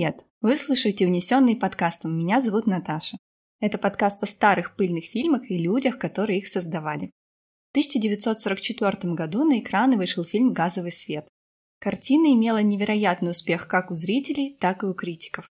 Привет! 0.00 0.24
Вы 0.40 0.56
слушаете 0.56 1.06
«Унесенный 1.06 1.56
подкастом». 1.56 2.16
Меня 2.16 2.40
зовут 2.40 2.66
Наташа. 2.66 3.18
Это 3.60 3.76
подкаст 3.76 4.22
о 4.22 4.26
старых 4.26 4.74
пыльных 4.74 5.04
фильмах 5.04 5.50
и 5.50 5.58
людях, 5.58 5.98
которые 5.98 6.38
их 6.38 6.48
создавали. 6.48 7.10
В 7.68 7.72
1944 7.72 9.12
году 9.12 9.44
на 9.44 9.58
экраны 9.58 9.98
вышел 9.98 10.24
фильм 10.24 10.54
«Газовый 10.54 10.90
свет». 10.90 11.28
Картина 11.80 12.32
имела 12.32 12.62
невероятный 12.62 13.32
успех 13.32 13.68
как 13.68 13.90
у 13.90 13.94
зрителей, 13.94 14.56
так 14.58 14.84
и 14.84 14.86
у 14.86 14.94
критиков. 14.94 15.50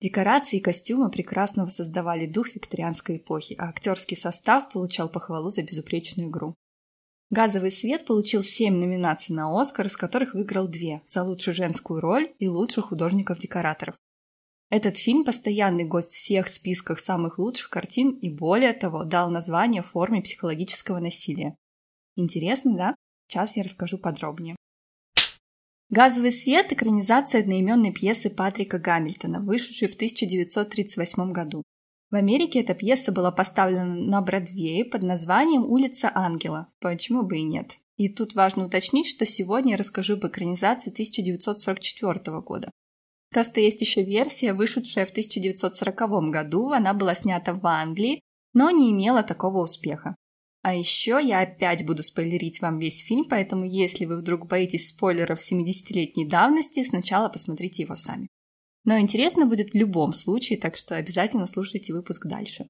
Декорации 0.00 0.56
и 0.56 0.62
костюмы 0.62 1.10
прекрасно 1.10 1.64
воссоздавали 1.64 2.24
дух 2.24 2.54
викторианской 2.54 3.18
эпохи, 3.18 3.56
а 3.58 3.68
актерский 3.68 4.16
состав 4.16 4.70
получал 4.70 5.10
похвалу 5.10 5.50
за 5.50 5.62
безупречную 5.64 6.30
игру. 6.30 6.54
«Газовый 7.32 7.72
свет» 7.72 8.04
получил 8.04 8.42
семь 8.42 8.76
номинаций 8.76 9.34
на 9.34 9.58
«Оскар», 9.58 9.86
из 9.86 9.96
которых 9.96 10.34
выиграл 10.34 10.68
две– 10.68 11.00
за 11.06 11.24
лучшую 11.24 11.54
женскую 11.54 11.98
роль 11.98 12.34
и 12.38 12.46
лучших 12.46 12.90
художников-декораторов. 12.90 13.96
Этот 14.68 14.98
фильм– 14.98 15.24
постоянный 15.24 15.84
гость 15.84 16.10
всех 16.10 16.50
списках 16.50 17.00
самых 17.00 17.38
лучших 17.38 17.70
картин 17.70 18.10
и, 18.10 18.28
более 18.28 18.74
того, 18.74 19.04
дал 19.04 19.30
название 19.30 19.80
форме 19.80 20.20
психологического 20.20 20.98
насилия. 20.98 21.56
Интересно, 22.16 22.76
да? 22.76 22.94
Сейчас 23.28 23.56
я 23.56 23.62
расскажу 23.62 23.96
подробнее. 23.96 24.54
«Газовый 25.88 26.32
свет»– 26.32 26.70
экранизация 26.74 27.40
одноименной 27.40 27.94
пьесы 27.94 28.28
Патрика 28.28 28.78
Гамильтона, 28.78 29.40
вышедшей 29.40 29.88
в 29.88 29.94
1938 29.94 31.32
году. 31.32 31.62
В 32.12 32.14
Америке 32.14 32.60
эта 32.60 32.74
пьеса 32.74 33.10
была 33.10 33.32
поставлена 33.32 33.94
на 33.94 34.20
Бродвее 34.20 34.84
под 34.84 35.02
названием 35.02 35.64
«Улица 35.64 36.12
Ангела». 36.14 36.68
Почему 36.78 37.22
бы 37.22 37.38
и 37.38 37.42
нет? 37.42 37.78
И 37.96 38.10
тут 38.10 38.34
важно 38.34 38.66
уточнить, 38.66 39.08
что 39.08 39.24
сегодня 39.24 39.70
я 39.72 39.76
расскажу 39.78 40.16
об 40.16 40.26
экранизации 40.26 40.90
1944 40.90 42.40
года. 42.42 42.70
Просто 43.30 43.60
есть 43.62 43.80
еще 43.80 44.02
версия, 44.02 44.52
вышедшая 44.52 45.06
в 45.06 45.10
1940 45.10 46.30
году, 46.30 46.72
она 46.72 46.92
была 46.92 47.14
снята 47.14 47.54
в 47.54 47.66
Англии, 47.66 48.20
но 48.52 48.70
не 48.70 48.90
имела 48.90 49.22
такого 49.22 49.62
успеха. 49.62 50.14
А 50.60 50.74
еще 50.74 51.18
я 51.18 51.40
опять 51.40 51.86
буду 51.86 52.02
спойлерить 52.02 52.60
вам 52.60 52.78
весь 52.78 53.00
фильм, 53.00 53.24
поэтому 53.24 53.64
если 53.64 54.04
вы 54.04 54.18
вдруг 54.18 54.46
боитесь 54.48 54.90
спойлеров 54.90 55.38
70-летней 55.38 56.28
давности, 56.28 56.84
сначала 56.84 57.30
посмотрите 57.30 57.84
его 57.84 57.96
сами. 57.96 58.28
Но 58.84 58.98
интересно 58.98 59.46
будет 59.46 59.70
в 59.70 59.76
любом 59.76 60.12
случае, 60.12 60.58
так 60.58 60.76
что 60.76 60.96
обязательно 60.96 61.46
слушайте 61.46 61.92
выпуск 61.92 62.26
дальше. 62.26 62.66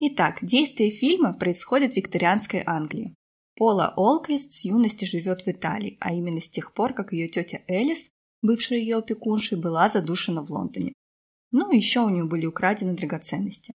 Итак, 0.00 0.38
действие 0.42 0.90
фильма 0.90 1.32
происходит 1.32 1.92
в 1.92 1.96
викторианской 1.96 2.62
Англии. 2.66 3.14
Пола 3.56 3.94
Олквист 3.96 4.52
с 4.52 4.64
юности 4.64 5.04
живет 5.04 5.42
в 5.42 5.48
Италии, 5.48 5.96
а 6.00 6.12
именно 6.12 6.40
с 6.40 6.50
тех 6.50 6.74
пор, 6.74 6.92
как 6.92 7.12
ее 7.12 7.28
тетя 7.28 7.60
Элис, 7.68 8.10
бывшая 8.42 8.78
ее 8.78 8.96
опекуншей, 8.96 9.58
была 9.58 9.88
задушена 9.88 10.44
в 10.44 10.50
Лондоне. 10.50 10.92
Ну 11.52 11.70
и 11.70 11.76
еще 11.76 12.00
у 12.00 12.08
нее 12.08 12.24
были 12.24 12.46
украдены 12.46 12.94
драгоценности. 12.94 13.72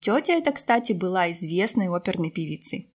Тетя 0.00 0.32
эта, 0.32 0.52
кстати, 0.52 0.92
была 0.92 1.30
известной 1.30 1.88
оперной 1.94 2.30
певицей. 2.30 2.90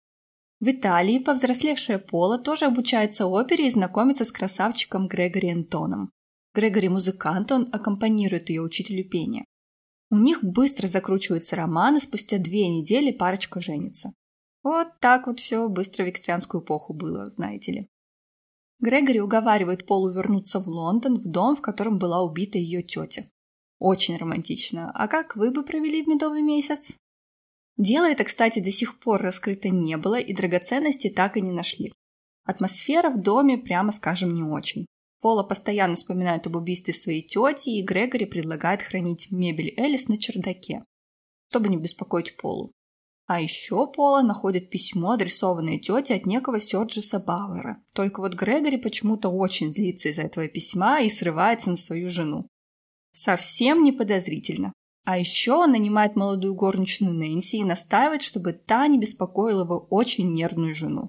В 0.60 0.70
Италии 0.70 1.20
повзрослевшая 1.20 2.00
Пола 2.00 2.40
тоже 2.40 2.66
обучается 2.66 3.28
опере 3.28 3.68
и 3.68 3.70
знакомится 3.70 4.26
с 4.26 4.32
красавчиком 4.32 5.08
Грегори 5.08 5.52
Энтоном. 5.52 6.10
Грегори 6.54 6.90
музыкант, 6.90 7.52
он 7.52 7.68
аккомпанирует 7.72 8.50
ее 8.50 8.62
учителю 8.62 9.08
пения. 9.10 9.46
У 10.12 10.18
них 10.18 10.44
быстро 10.44 10.88
закручивается 10.88 11.56
роман, 11.56 11.98
и 11.98 12.00
спустя 12.00 12.38
две 12.38 12.68
недели 12.68 13.12
парочка 13.12 13.60
женится. 13.60 14.14
Вот 14.62 15.00
так 15.00 15.28
вот 15.28 15.40
все 15.40 15.68
быстро 15.68 16.04
в 16.04 16.08
викторианскую 16.08 16.64
эпоху 16.64 16.94
было, 16.94 17.30
знаете 17.30 17.72
ли. 17.72 17.88
Грегори 18.80 19.20
уговаривает 19.20 19.86
Полу 19.88 20.10
вернуться 20.12 20.60
в 20.60 20.68
Лондон, 20.68 21.18
в 21.18 21.26
дом, 21.26 21.56
в 21.56 21.62
котором 21.62 21.98
была 21.98 22.22
убита 22.22 22.58
ее 22.58 22.84
тетя. 22.84 23.26
Очень 23.80 24.18
романтично. 24.18 24.92
А 24.94 25.08
как 25.08 25.36
вы 25.36 25.52
бы 25.52 25.64
провели 25.64 26.06
медовый 26.06 26.42
месяц? 26.42 26.96
Дело 27.78 28.06
это, 28.06 28.24
кстати, 28.24 28.60
до 28.60 28.72
сих 28.72 29.00
пор 29.00 29.22
раскрыто 29.22 29.70
не 29.70 29.98
было, 29.98 30.20
и 30.20 30.34
драгоценности 30.34 31.10
так 31.10 31.38
и 31.38 31.42
не 31.42 31.52
нашли. 31.52 31.92
Атмосфера 32.44 33.10
в 33.10 33.22
доме, 33.22 33.58
прямо 33.58 33.92
скажем, 33.92 34.34
не 34.34 34.44
очень. 34.44 34.86
Пола 35.24 35.44
постоянно 35.44 35.96
вспоминает 35.96 36.46
об 36.48 36.58
убийстве 36.58 36.94
своей 36.94 37.22
тети, 37.22 37.70
и 37.70 37.82
Грегори 37.82 38.26
предлагает 38.26 38.82
хранить 38.82 39.32
мебель 39.32 39.74
Элис 39.78 40.10
на 40.10 40.18
чердаке, 40.18 40.84
чтобы 41.50 41.70
не 41.70 41.78
беспокоить 41.78 42.36
Полу. 42.36 42.74
А 43.26 43.40
еще 43.40 43.88
Пола 43.88 44.22
находит 44.22 44.70
письмо, 44.70 45.12
адресованное 45.12 45.80
тете 45.80 46.16
от 46.16 46.26
некого 46.26 46.60
Сёрджиса 46.60 47.20
Бауэра. 47.20 47.78
Только 47.94 48.20
вот 48.20 48.34
Грегори 48.34 48.76
почему-то 48.76 49.30
очень 49.30 49.72
злится 49.72 50.10
из-за 50.10 50.24
этого 50.24 50.50
письма 50.50 51.00
и 51.00 51.08
срывается 51.08 51.70
на 51.70 51.78
свою 51.78 52.10
жену. 52.10 52.50
Совсем 53.12 53.86
не 53.86 53.94
подозрительно. 53.94 54.74
А 55.06 55.18
еще 55.18 55.54
он 55.54 55.72
нанимает 55.72 56.18
молодую 56.18 56.54
горничную 56.54 57.14
Нэнси 57.14 57.60
и 57.60 57.64
настаивает, 57.64 58.24
чтобы 58.24 58.52
та 58.52 58.88
не 58.90 59.00
беспокоила 59.00 59.64
его 59.64 59.88
очень 59.90 60.34
нервную 60.34 60.76
жену. 60.76 61.08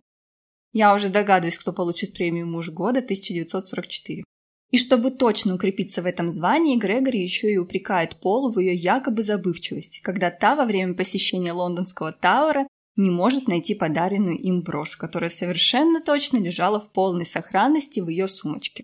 Я 0.74 0.92
уже 0.92 1.08
догадываюсь, 1.08 1.56
кто 1.56 1.72
получит 1.72 2.14
премию 2.14 2.48
«Муж 2.48 2.70
года» 2.70 2.98
1944. 2.98 4.24
И 4.72 4.76
чтобы 4.76 5.12
точно 5.12 5.54
укрепиться 5.54 6.02
в 6.02 6.06
этом 6.06 6.32
звании, 6.32 6.76
Грегори 6.76 7.22
еще 7.22 7.48
и 7.52 7.58
упрекает 7.58 8.16
Полу 8.16 8.50
в 8.50 8.58
ее 8.58 8.74
якобы 8.74 9.22
забывчивости, 9.22 10.00
когда 10.02 10.32
та 10.32 10.56
во 10.56 10.64
время 10.64 10.94
посещения 10.94 11.52
лондонского 11.52 12.10
Тауэра 12.10 12.66
не 12.96 13.10
может 13.10 13.46
найти 13.46 13.76
подаренную 13.76 14.36
им 14.36 14.62
брошь, 14.62 14.96
которая 14.96 15.30
совершенно 15.30 16.00
точно 16.00 16.38
лежала 16.38 16.80
в 16.80 16.90
полной 16.90 17.24
сохранности 17.24 18.00
в 18.00 18.08
ее 18.08 18.26
сумочке. 18.26 18.82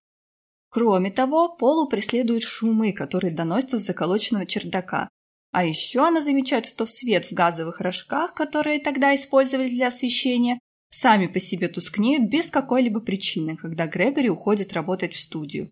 Кроме 0.68 1.10
того, 1.10 1.56
Полу 1.56 1.88
преследуют 1.88 2.44
шумы, 2.44 2.92
которые 2.92 3.34
доносятся 3.34 3.80
с 3.80 3.86
заколоченного 3.86 4.46
чердака. 4.46 5.08
А 5.50 5.64
еще 5.64 6.06
она 6.06 6.20
замечает, 6.20 6.66
что 6.66 6.86
в 6.86 6.90
свет 6.90 7.26
в 7.26 7.32
газовых 7.32 7.80
рожках, 7.80 8.32
которые 8.34 8.78
тогда 8.78 9.12
использовались 9.12 9.72
для 9.72 9.88
освещения, 9.88 10.60
сами 10.90 11.26
по 11.26 11.38
себе 11.38 11.68
тускнеют 11.68 12.30
без 12.30 12.50
какой-либо 12.50 13.00
причины, 13.00 13.56
когда 13.56 13.86
Грегори 13.86 14.28
уходит 14.28 14.72
работать 14.72 15.14
в 15.14 15.20
студию. 15.20 15.70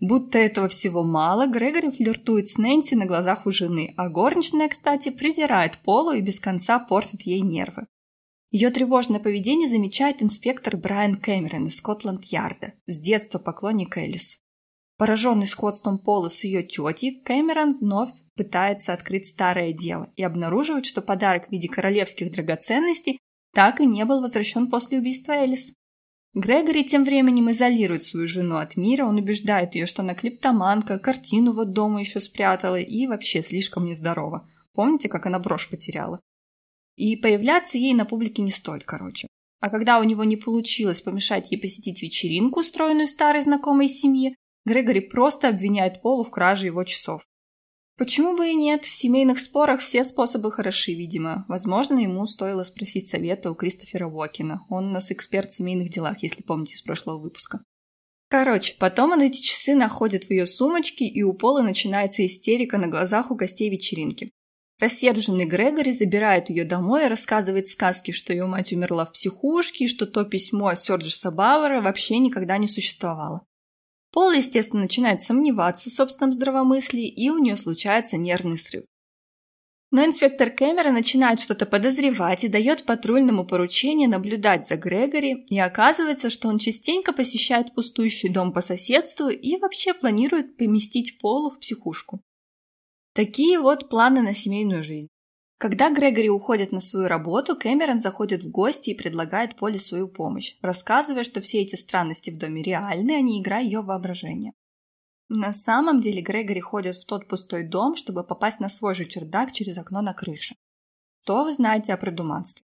Будто 0.00 0.38
этого 0.38 0.68
всего 0.68 1.02
мало, 1.02 1.46
Грегори 1.46 1.90
флиртует 1.90 2.48
с 2.48 2.56
Нэнси 2.56 2.94
на 2.94 3.06
глазах 3.06 3.46
у 3.46 3.50
жены, 3.50 3.94
а 3.96 4.08
горничная, 4.08 4.68
кстати, 4.68 5.10
презирает 5.10 5.78
Полу 5.78 6.12
и 6.12 6.20
без 6.20 6.38
конца 6.38 6.78
портит 6.78 7.22
ей 7.22 7.40
нервы. 7.40 7.86
Ее 8.50 8.70
тревожное 8.70 9.20
поведение 9.20 9.68
замечает 9.68 10.22
инспектор 10.22 10.76
Брайан 10.76 11.16
Кэмерон 11.16 11.66
из 11.66 11.76
Скотланд-Ярда, 11.76 12.74
с 12.86 12.98
детства 12.98 13.38
поклонник 13.38 13.96
Элис. 13.98 14.38
Пораженный 14.96 15.46
сходством 15.46 15.98
Пола 15.98 16.28
с 16.28 16.42
ее 16.44 16.62
тетей, 16.62 17.20
Кэмерон 17.24 17.74
вновь 17.74 18.10
пытается 18.36 18.92
открыть 18.92 19.26
старое 19.28 19.72
дело 19.72 20.12
и 20.16 20.22
обнаруживает, 20.22 20.86
что 20.86 21.02
подарок 21.02 21.48
в 21.48 21.52
виде 21.52 21.68
королевских 21.68 22.32
драгоценностей 22.32 23.18
так 23.54 23.80
и 23.80 23.86
не 23.86 24.04
был 24.04 24.20
возвращен 24.20 24.68
после 24.68 24.98
убийства 24.98 25.32
Элис. 25.32 25.72
Грегори 26.34 26.84
тем 26.84 27.04
временем 27.04 27.50
изолирует 27.50 28.04
свою 28.04 28.28
жену 28.28 28.58
от 28.58 28.76
мира, 28.76 29.06
он 29.06 29.16
убеждает 29.16 29.74
ее, 29.74 29.86
что 29.86 30.02
она 30.02 30.14
клиптоманка, 30.14 30.98
картину 30.98 31.52
вот 31.52 31.72
дома 31.72 32.00
еще 32.00 32.20
спрятала 32.20 32.78
и 32.78 33.06
вообще 33.06 33.42
слишком 33.42 33.86
нездорова. 33.86 34.48
Помните, 34.74 35.08
как 35.08 35.26
она 35.26 35.38
брошь 35.38 35.68
потеряла? 35.68 36.20
И 36.96 37.16
появляться 37.16 37.78
ей 37.78 37.94
на 37.94 38.04
публике 38.04 38.42
не 38.42 38.50
стоит, 38.50 38.84
короче. 38.84 39.28
А 39.60 39.70
когда 39.70 39.98
у 39.98 40.04
него 40.04 40.24
не 40.24 40.36
получилось 40.36 41.00
помешать 41.00 41.50
ей 41.50 41.58
посетить 41.58 42.02
вечеринку, 42.02 42.60
устроенную 42.60 43.08
старой 43.08 43.42
знакомой 43.42 43.88
семье, 43.88 44.34
Грегори 44.64 45.00
просто 45.00 45.48
обвиняет 45.48 46.02
Полу 46.02 46.22
в 46.22 46.30
краже 46.30 46.66
его 46.66 46.84
часов. 46.84 47.24
Почему 47.98 48.36
бы 48.36 48.48
и 48.48 48.54
нет? 48.54 48.84
В 48.84 48.94
семейных 48.94 49.40
спорах 49.40 49.80
все 49.80 50.04
способы 50.04 50.52
хороши, 50.52 50.94
видимо. 50.94 51.44
Возможно, 51.48 51.98
ему 51.98 52.24
стоило 52.26 52.62
спросить 52.62 53.10
совета 53.10 53.50
у 53.50 53.56
Кристофера 53.56 54.06
Уокина. 54.06 54.64
Он 54.70 54.86
у 54.86 54.90
нас 54.92 55.10
эксперт 55.10 55.50
в 55.50 55.54
семейных 55.54 55.90
делах, 55.90 56.22
если 56.22 56.42
помните 56.42 56.74
из 56.74 56.82
прошлого 56.82 57.18
выпуска. 57.18 57.60
Короче, 58.30 58.76
потом 58.78 59.12
он 59.12 59.22
эти 59.22 59.40
часы 59.40 59.74
находит 59.74 60.24
в 60.24 60.30
ее 60.30 60.46
сумочке, 60.46 61.06
и 61.06 61.24
у 61.24 61.32
Пола 61.32 61.62
начинается 61.62 62.24
истерика 62.24 62.78
на 62.78 62.86
глазах 62.86 63.32
у 63.32 63.34
гостей 63.34 63.68
вечеринки. 63.68 64.30
Рассерженный 64.78 65.44
Грегори 65.44 65.92
забирает 65.92 66.50
ее 66.50 66.64
домой 66.64 67.06
и 67.06 67.08
рассказывает 67.08 67.66
сказки, 67.66 68.12
что 68.12 68.32
ее 68.32 68.46
мать 68.46 68.72
умерла 68.72 69.06
в 69.06 69.12
психушке, 69.12 69.84
и 69.84 69.88
что 69.88 70.06
то 70.06 70.24
письмо 70.24 70.68
от 70.68 70.78
Сёрджиса 70.78 71.32
Бауэра 71.32 71.80
вообще 71.80 72.18
никогда 72.18 72.58
не 72.58 72.68
существовало. 72.68 73.44
Пол, 74.12 74.32
естественно, 74.32 74.82
начинает 74.82 75.22
сомневаться 75.22 75.90
в 75.90 75.92
собственном 75.92 76.32
здравомыслии, 76.32 77.08
и 77.08 77.30
у 77.30 77.38
нее 77.38 77.56
случается 77.56 78.16
нервный 78.16 78.58
срыв. 78.58 78.84
Но 79.90 80.04
инспектор 80.04 80.50
Кэмера 80.50 80.90
начинает 80.90 81.40
что-то 81.40 81.64
подозревать 81.64 82.44
и 82.44 82.48
дает 82.48 82.84
патрульному 82.84 83.46
поручение 83.46 84.06
наблюдать 84.06 84.68
за 84.68 84.76
Грегори, 84.76 85.44
и 85.48 85.58
оказывается, 85.58 86.28
что 86.28 86.48
он 86.48 86.58
частенько 86.58 87.14
посещает 87.14 87.74
пустующий 87.74 88.28
дом 88.28 88.52
по 88.52 88.60
соседству 88.60 89.28
и 89.28 89.56
вообще 89.56 89.94
планирует 89.94 90.58
поместить 90.58 91.18
Полу 91.18 91.50
в 91.50 91.58
психушку. 91.58 92.20
Такие 93.14 93.58
вот 93.58 93.88
планы 93.88 94.20
на 94.20 94.34
семейную 94.34 94.84
жизнь. 94.84 95.08
Когда 95.58 95.90
Грегори 95.90 96.30
уходит 96.30 96.70
на 96.70 96.80
свою 96.80 97.08
работу, 97.08 97.56
Кэмерон 97.56 97.98
заходит 97.98 98.44
в 98.44 98.50
гости 98.50 98.90
и 98.90 98.94
предлагает 98.94 99.56
Поле 99.56 99.80
свою 99.80 100.06
помощь, 100.06 100.56
рассказывая, 100.62 101.24
что 101.24 101.40
все 101.40 101.62
эти 101.62 101.74
странности 101.74 102.30
в 102.30 102.38
доме 102.38 102.62
реальны, 102.62 103.16
а 103.16 103.20
не 103.20 103.40
игра 103.40 103.58
ее 103.58 103.82
воображения. 103.82 104.52
На 105.28 105.52
самом 105.52 106.00
деле 106.00 106.22
Грегори 106.22 106.60
ходит 106.60 106.94
в 106.94 107.04
тот 107.06 107.26
пустой 107.26 107.64
дом, 107.64 107.96
чтобы 107.96 108.22
попасть 108.22 108.60
на 108.60 108.68
свой 108.68 108.94
же 108.94 109.04
чердак 109.04 109.50
через 109.50 109.76
окно 109.76 110.00
на 110.00 110.14
крыше. 110.14 110.54
Что 111.24 111.42
вы 111.42 111.52
знаете 111.52 111.92
о 111.92 111.96
придуманстве? 111.96 112.64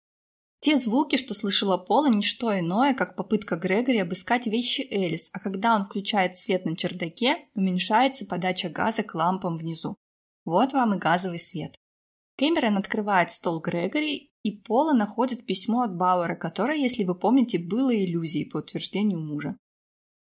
Те 0.61 0.79
звуки, 0.79 1.17
что 1.17 1.35
слышала 1.35 1.77
Пола, 1.77 2.07
не 2.07 2.23
что 2.23 2.59
иное, 2.59 2.95
как 2.95 3.17
попытка 3.17 3.57
Грегори 3.57 3.99
обыскать 3.99 4.47
вещи 4.47 4.87
Элис, 4.91 5.29
а 5.33 5.41
когда 5.41 5.75
он 5.75 5.85
включает 5.85 6.37
свет 6.37 6.65
на 6.65 6.77
чердаке, 6.77 7.37
уменьшается 7.55 8.25
подача 8.25 8.71
газа 8.71 9.03
к 9.03 9.15
лампам 9.15 9.59
внизу. 9.59 9.97
Вот 10.45 10.73
вам 10.73 10.95
и 10.95 10.99
газовый 10.99 11.41
свет. 11.41 11.77
Кэмерон 12.39 12.77
открывает 12.77 13.31
стол 13.31 13.61
Грегори, 13.61 14.31
и 14.43 14.53
Пола 14.53 14.93
находит 14.93 15.47
письмо 15.47 15.83
от 15.83 15.97
Бауэра, 15.97 16.37
которое, 16.37 16.77
если 16.77 17.05
вы 17.05 17.15
помните, 17.15 17.59
было 17.59 17.95
иллюзией 17.95 18.45
по 18.45 18.59
утверждению 18.59 19.21
мужа. 19.21 19.57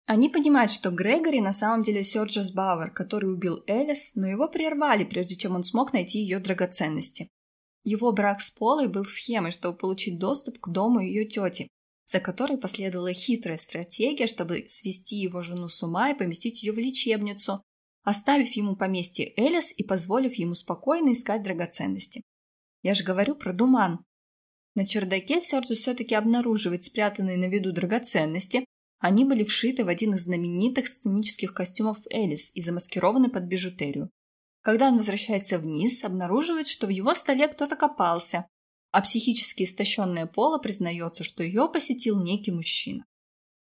Они 0.07 0.31
понимают, 0.31 0.73
что 0.73 0.91
Грегори 0.91 1.43
на 1.43 1.53
самом 1.53 1.83
деле 1.83 2.03
Сёрджес 2.03 2.51
Бауэр, 2.51 2.91
который 2.93 3.31
убил 3.31 3.63
Элис, 3.67 4.15
но 4.15 4.27
его 4.27 4.49
прервали, 4.49 5.05
прежде 5.05 5.37
чем 5.37 5.55
он 5.55 5.63
смог 5.63 5.93
найти 5.93 6.21
ее 6.21 6.39
драгоценности. 6.39 7.29
Его 7.85 8.11
брак 8.13 8.41
с 8.41 8.51
Полой 8.51 8.89
был 8.89 9.05
схемой, 9.05 9.51
чтобы 9.51 9.77
получить 9.77 10.19
доступ 10.19 10.59
к 10.61 10.69
дому 10.69 11.01
ее 11.01 11.27
тети, 11.27 11.69
за 12.07 12.21
которой 12.21 12.57
последовала 12.57 13.13
хитрая 13.13 13.59
стратегия, 13.59 14.27
чтобы 14.27 14.65
свести 14.69 15.17
его 15.17 15.43
жену 15.43 15.69
с 15.69 15.83
ума 15.83 16.11
и 16.11 16.19
поместить 16.19 16.63
ее 16.63 16.73
в 16.73 16.79
лечебницу, 16.79 17.63
оставив 18.09 18.51
ему 18.53 18.75
поместье 18.75 19.35
Элис 19.37 19.71
и 19.77 19.85
позволив 19.85 20.33
ему 20.33 20.55
спокойно 20.55 21.13
искать 21.13 21.43
драгоценности. 21.43 22.23
Я 22.83 22.95
же 22.95 23.05
говорю 23.05 23.35
про 23.35 23.53
Думан. 23.53 24.03
На 24.75 24.87
чердаке 24.87 25.43
Сёрджи 25.43 25.75
все-таки 25.75 26.15
обнаруживает 26.15 26.85
спрятанные 26.85 27.37
на 27.37 27.51
виду 27.51 27.71
драгоценности, 27.71 28.65
они 28.99 29.27
были 29.27 29.45
вшиты 29.45 29.85
в 29.85 29.89
один 29.89 30.15
из 30.15 30.23
знаменитых 30.23 30.89
сценических 30.89 31.53
костюмов 31.53 31.99
Элис 32.09 32.51
и 32.55 32.63
замаскированы 32.63 33.29
под 33.29 33.45
бижутерию. 33.45 34.09
Когда 34.63 34.89
он 34.89 34.97
возвращается 34.97 35.59
вниз, 35.59 36.03
обнаруживает, 36.03 36.67
что 36.67 36.87
в 36.87 36.91
его 36.91 37.15
столе 37.15 37.47
кто-то 37.47 37.77
копался, 37.77 38.47
а 38.91 39.03
психически 39.03 39.65
истощенная 39.65 40.25
Пола 40.25 40.57
признается, 40.57 41.25
что 41.25 41.43
ее 41.43 41.69
посетил 41.71 42.23
некий 42.25 42.53
мужчина. 42.53 43.05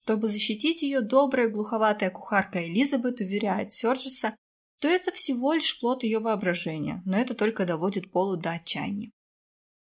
Чтобы 0.06 0.29
защитить 0.29 0.82
ее, 0.82 1.00
добрая 1.00 1.49
глуховатая 1.49 2.11
кухарка 2.11 2.64
Элизабет 2.64 3.19
уверяет 3.19 3.73
Сёрджеса, 3.73 4.37
что 4.79 4.87
это 4.87 5.11
всего 5.11 5.53
лишь 5.53 5.81
плод 5.81 6.05
ее 6.05 6.20
воображения, 6.20 7.03
но 7.05 7.19
это 7.19 7.35
только 7.35 7.67
доводит 7.67 8.12
Полу 8.12 8.37
до 8.37 8.53
отчаяния. 8.53 9.11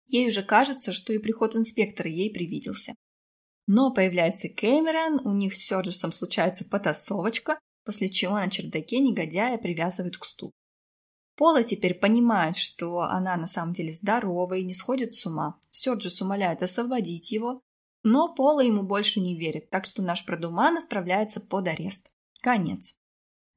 Ей 0.06 0.26
уже 0.26 0.42
кажется, 0.42 0.92
что 0.92 1.12
и 1.12 1.18
приход 1.18 1.54
инспектора 1.54 2.10
ей 2.10 2.32
привиделся. 2.32 2.96
Но 3.68 3.92
появляется 3.94 4.48
Кэмерон, 4.48 5.20
у 5.24 5.32
них 5.34 5.54
с 5.54 5.64
Сёрджесом 5.64 6.10
случается 6.10 6.64
потасовочка, 6.64 7.56
после 7.84 8.08
чего 8.08 8.34
на 8.34 8.50
чердаке 8.50 8.98
негодяя 8.98 9.56
привязывают 9.56 10.18
к 10.18 10.24
стулу. 10.24 10.50
Пола 11.36 11.62
теперь 11.62 11.94
понимает, 11.94 12.56
что 12.56 13.02
она 13.02 13.36
на 13.36 13.46
самом 13.46 13.72
деле 13.72 13.92
здорова 13.92 14.54
и 14.54 14.64
не 14.64 14.74
сходит 14.74 15.14
с 15.14 15.26
ума. 15.26 15.60
Сёрджес 15.70 16.20
умоляет 16.20 16.64
освободить 16.64 17.30
его, 17.30 17.62
но 18.02 18.34
Пола 18.34 18.60
ему 18.60 18.82
больше 18.82 19.20
не 19.20 19.36
верит, 19.36 19.70
так 19.70 19.86
что 19.86 20.02
наш 20.02 20.24
продуман 20.24 20.76
отправляется 20.76 21.40
под 21.40 21.68
арест. 21.68 22.10
Конец. 22.40 22.94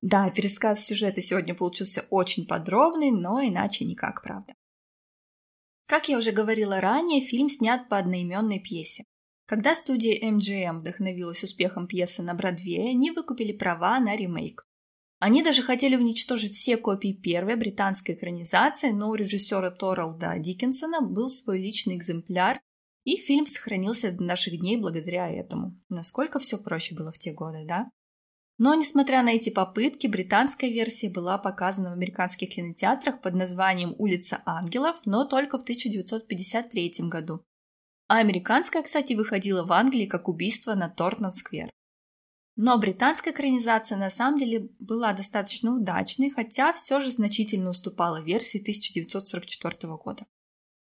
Да, 0.01 0.29
пересказ 0.31 0.83
сюжета 0.83 1.21
сегодня 1.21 1.53
получился 1.53 2.05
очень 2.09 2.47
подробный, 2.47 3.11
но 3.11 3.41
иначе 3.41 3.85
никак, 3.85 4.23
правда. 4.23 4.53
Как 5.85 6.09
я 6.09 6.17
уже 6.17 6.31
говорила 6.31 6.79
ранее, 6.81 7.21
фильм 7.21 7.49
снят 7.49 7.88
по 7.89 7.97
одноименной 7.97 8.59
пьесе. 8.59 9.03
Когда 9.45 9.75
студия 9.75 10.17
MGM 10.31 10.79
вдохновилась 10.79 11.43
успехом 11.43 11.85
пьесы 11.85 12.23
на 12.23 12.33
Бродвее, 12.33 12.91
они 12.91 13.11
выкупили 13.11 13.51
права 13.51 13.99
на 13.99 14.15
ремейк. 14.15 14.65
Они 15.19 15.43
даже 15.43 15.61
хотели 15.61 15.95
уничтожить 15.97 16.53
все 16.53 16.77
копии 16.77 17.13
первой 17.13 17.55
британской 17.55 18.15
экранизации, 18.15 18.89
но 18.89 19.09
у 19.09 19.15
режиссера 19.15 19.69
Торалда 19.69 20.39
Диккенсона 20.39 21.01
был 21.01 21.29
свой 21.29 21.59
личный 21.59 21.97
экземпляр, 21.97 22.59
и 23.03 23.18
фильм 23.18 23.48
сохранился 23.48 24.12
до 24.12 24.24
наших 24.24 24.59
дней 24.59 24.77
благодаря 24.77 25.30
этому. 25.30 25.80
Насколько 25.89 26.39
все 26.39 26.57
проще 26.57 26.95
было 26.95 27.12
в 27.12 27.18
те 27.18 27.33
годы, 27.33 27.65
да? 27.65 27.89
Но, 28.57 28.75
несмотря 28.75 29.24
на 29.24 29.30
эти 29.30 29.50
попытки, 29.50 30.06
британская 30.06 30.69
версия 30.69 31.09
была 31.09 31.39
показана 31.39 31.89
в 31.89 31.94
американских 31.94 32.50
кинотеатрах 32.50 33.19
под 33.19 33.33
названием 33.33 33.95
«Улица 33.98 34.44
ангелов», 34.45 34.98
но 35.06 35.25
только 35.25 35.57
в 35.57 35.63
1953 35.63 36.94
году. 37.09 37.44
А 38.07 38.18
американская, 38.18 38.83
кстати, 38.83 39.13
выходила 39.13 39.63
в 39.63 39.71
Англии 39.71 40.06
как 40.06 40.27
убийство 40.27 40.75
на 40.75 40.89
Тортнан-сквер. 40.89 41.71
Но 42.56 42.77
британская 42.77 43.31
экранизация 43.31 43.98
на 43.98 44.12
самом 44.12 44.38
деле 44.38 44.69
была 44.77 45.13
достаточно 45.13 45.74
удачной, 45.74 46.30
хотя 46.30 46.74
все 46.74 47.00
же 47.00 47.09
значительно 47.09 47.71
уступала 47.71 48.21
версии 48.21 48.62
1944 48.62 49.95
года. 49.95 50.27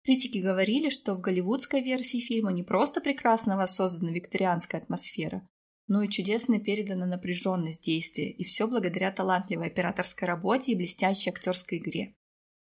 Критики 0.05 0.37
говорили, 0.37 0.89
что 0.89 1.15
в 1.15 1.21
голливудской 1.21 1.81
версии 1.81 2.19
фильма 2.19 2.51
не 2.51 2.61
просто 2.61 3.01
прекрасно 3.01 3.57
воссоздана 3.57 4.11
викторианская 4.11 4.79
атмосфера, 4.79 5.47
но 5.87 6.03
и 6.03 6.09
чудесно 6.09 6.59
передана 6.59 7.07
напряженность 7.07 7.83
действия, 7.83 8.29
и 8.29 8.43
все 8.43 8.67
благодаря 8.67 9.11
талантливой 9.11 9.67
операторской 9.67 10.27
работе 10.27 10.71
и 10.71 10.75
блестящей 10.75 11.31
актерской 11.31 11.79
игре. 11.79 12.13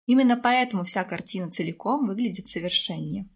Именно 0.06 0.38
поэтому 0.38 0.84
вся 0.84 1.04
картина 1.04 1.50
целиком 1.50 2.06
выглядит 2.06 2.50
совершеннее. 2.50 3.28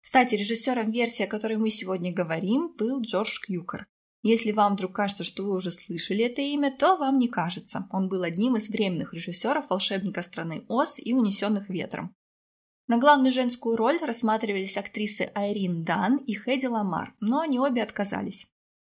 Кстати, 0.00 0.34
режиссером 0.34 0.90
версии, 0.90 1.24
о 1.24 1.28
которой 1.28 1.58
мы 1.58 1.68
сегодня 1.68 2.14
говорим, 2.14 2.74
был 2.78 3.02
Джордж 3.02 3.38
Кьюкер. 3.44 3.86
Если 4.22 4.52
вам 4.52 4.76
вдруг 4.76 4.94
кажется, 4.94 5.24
что 5.24 5.42
вы 5.42 5.54
уже 5.54 5.72
слышали 5.72 6.24
это 6.24 6.40
имя, 6.40 6.74
то 6.74 6.96
вам 6.96 7.18
не 7.18 7.28
кажется. 7.28 7.86
Он 7.90 8.08
был 8.08 8.22
одним 8.22 8.56
из 8.56 8.70
временных 8.70 9.12
режиссеров 9.12 9.68
«Волшебника 9.68 10.22
страны 10.22 10.64
Оз» 10.68 10.98
и 10.98 11.12
«Унесенных 11.12 11.68
ветром». 11.68 12.14
На 12.88 12.98
главную 12.98 13.32
женскую 13.32 13.76
роль 13.76 13.98
рассматривались 14.00 14.76
актрисы 14.76 15.30
Айрин 15.34 15.82
Дан 15.84 16.16
и 16.18 16.34
Хэдди 16.34 16.66
Ламар, 16.66 17.14
но 17.20 17.40
они 17.40 17.58
обе 17.58 17.82
отказались. 17.82 18.46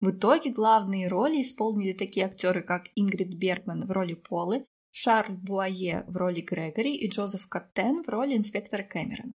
В 0.01 0.11
итоге 0.11 0.51
главные 0.51 1.07
роли 1.07 1.41
исполнили 1.41 1.93
такие 1.93 2.25
актеры, 2.25 2.61
как 2.61 2.87
Ингрид 2.95 3.33
Бергман 3.35 3.85
в 3.85 3.91
роли 3.91 4.13
Полы, 4.13 4.65
Шарль 4.91 5.35
Буае 5.35 6.03
в 6.07 6.17
роли 6.17 6.41
Грегори 6.41 6.95
и 6.95 7.09
Джозеф 7.09 7.47
Каттен 7.47 8.03
в 8.03 8.09
роли 8.09 8.35
инспектора 8.35 8.83
Кэмерона. 8.83 9.31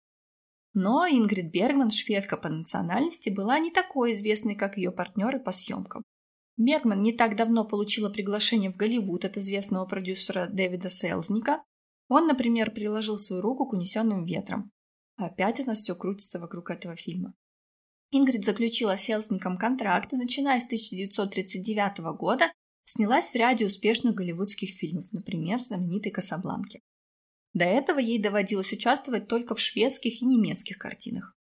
Но 0.75 1.07
Ингрид 1.07 1.51
Бергман, 1.51 1.91
шведка 1.91 2.37
по 2.37 2.49
национальности, 2.49 3.31
была 3.31 3.59
не 3.59 3.71
такой 3.71 4.13
известной, 4.13 4.55
как 4.55 4.77
ее 4.77 4.93
партнеры 4.93 5.41
по 5.41 5.53
съемкам. 5.53 6.03
Бергман 6.57 7.03
не 7.03 7.13
так 7.13 7.37
давно 7.37 7.65
получила 7.65 8.11
приглашение 8.11 8.71
в 8.71 8.77
Голливуд 8.77 9.25
от 9.25 9.37
известного 9.39 9.87
продюсера 9.87 10.47
Дэвида 10.47 10.91
Селзника. 10.91 11.63
Он, 12.11 12.27
например, 12.27 12.73
приложил 12.73 13.19
свою 13.19 13.41
руку 13.41 13.67
к 13.67 13.73
унесенным 13.73 14.25
ветрам. 14.25 14.73
Опять 15.17 15.61
у 15.61 15.65
нас 15.65 15.81
все 15.81 15.95
крутится 15.95 16.41
вокруг 16.41 16.71
этого 16.71 16.97
фильма. 16.97 17.35
Ингрид 18.11 18.45
заключила 18.45 18.97
с 18.97 19.03
Селзником 19.03 19.57
контракт 19.57 20.13
и, 20.13 20.17
начиная 20.17 20.59
с 20.59 20.65
1939 20.65 21.99
года, 22.19 22.53
снялась 22.85 23.31
в 23.31 23.37
ряде 23.37 23.65
успешных 23.65 24.17
голливудских 24.17 24.71
фильмов, 24.71 25.07
например, 25.13 25.61
знаменитой 25.61 26.11
«Касабланке». 26.11 26.81
До 27.55 27.65
этого 27.65 28.01
ей 28.01 28.21
доводилось 28.21 28.73
участвовать 28.73 29.29
только 29.29 29.55
в 29.55 29.61
шведских 29.61 30.21
и 30.21 30.27
немецких 30.27 30.79
картинах. 30.79 31.37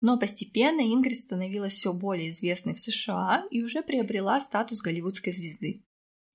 Но 0.00 0.18
постепенно 0.18 0.80
Ингрид 0.80 1.18
становилась 1.18 1.74
все 1.74 1.92
более 1.92 2.30
известной 2.30 2.74
в 2.74 2.80
США 2.80 3.44
и 3.52 3.62
уже 3.62 3.82
приобрела 3.82 4.40
статус 4.40 4.82
голливудской 4.82 5.32
звезды. 5.32 5.84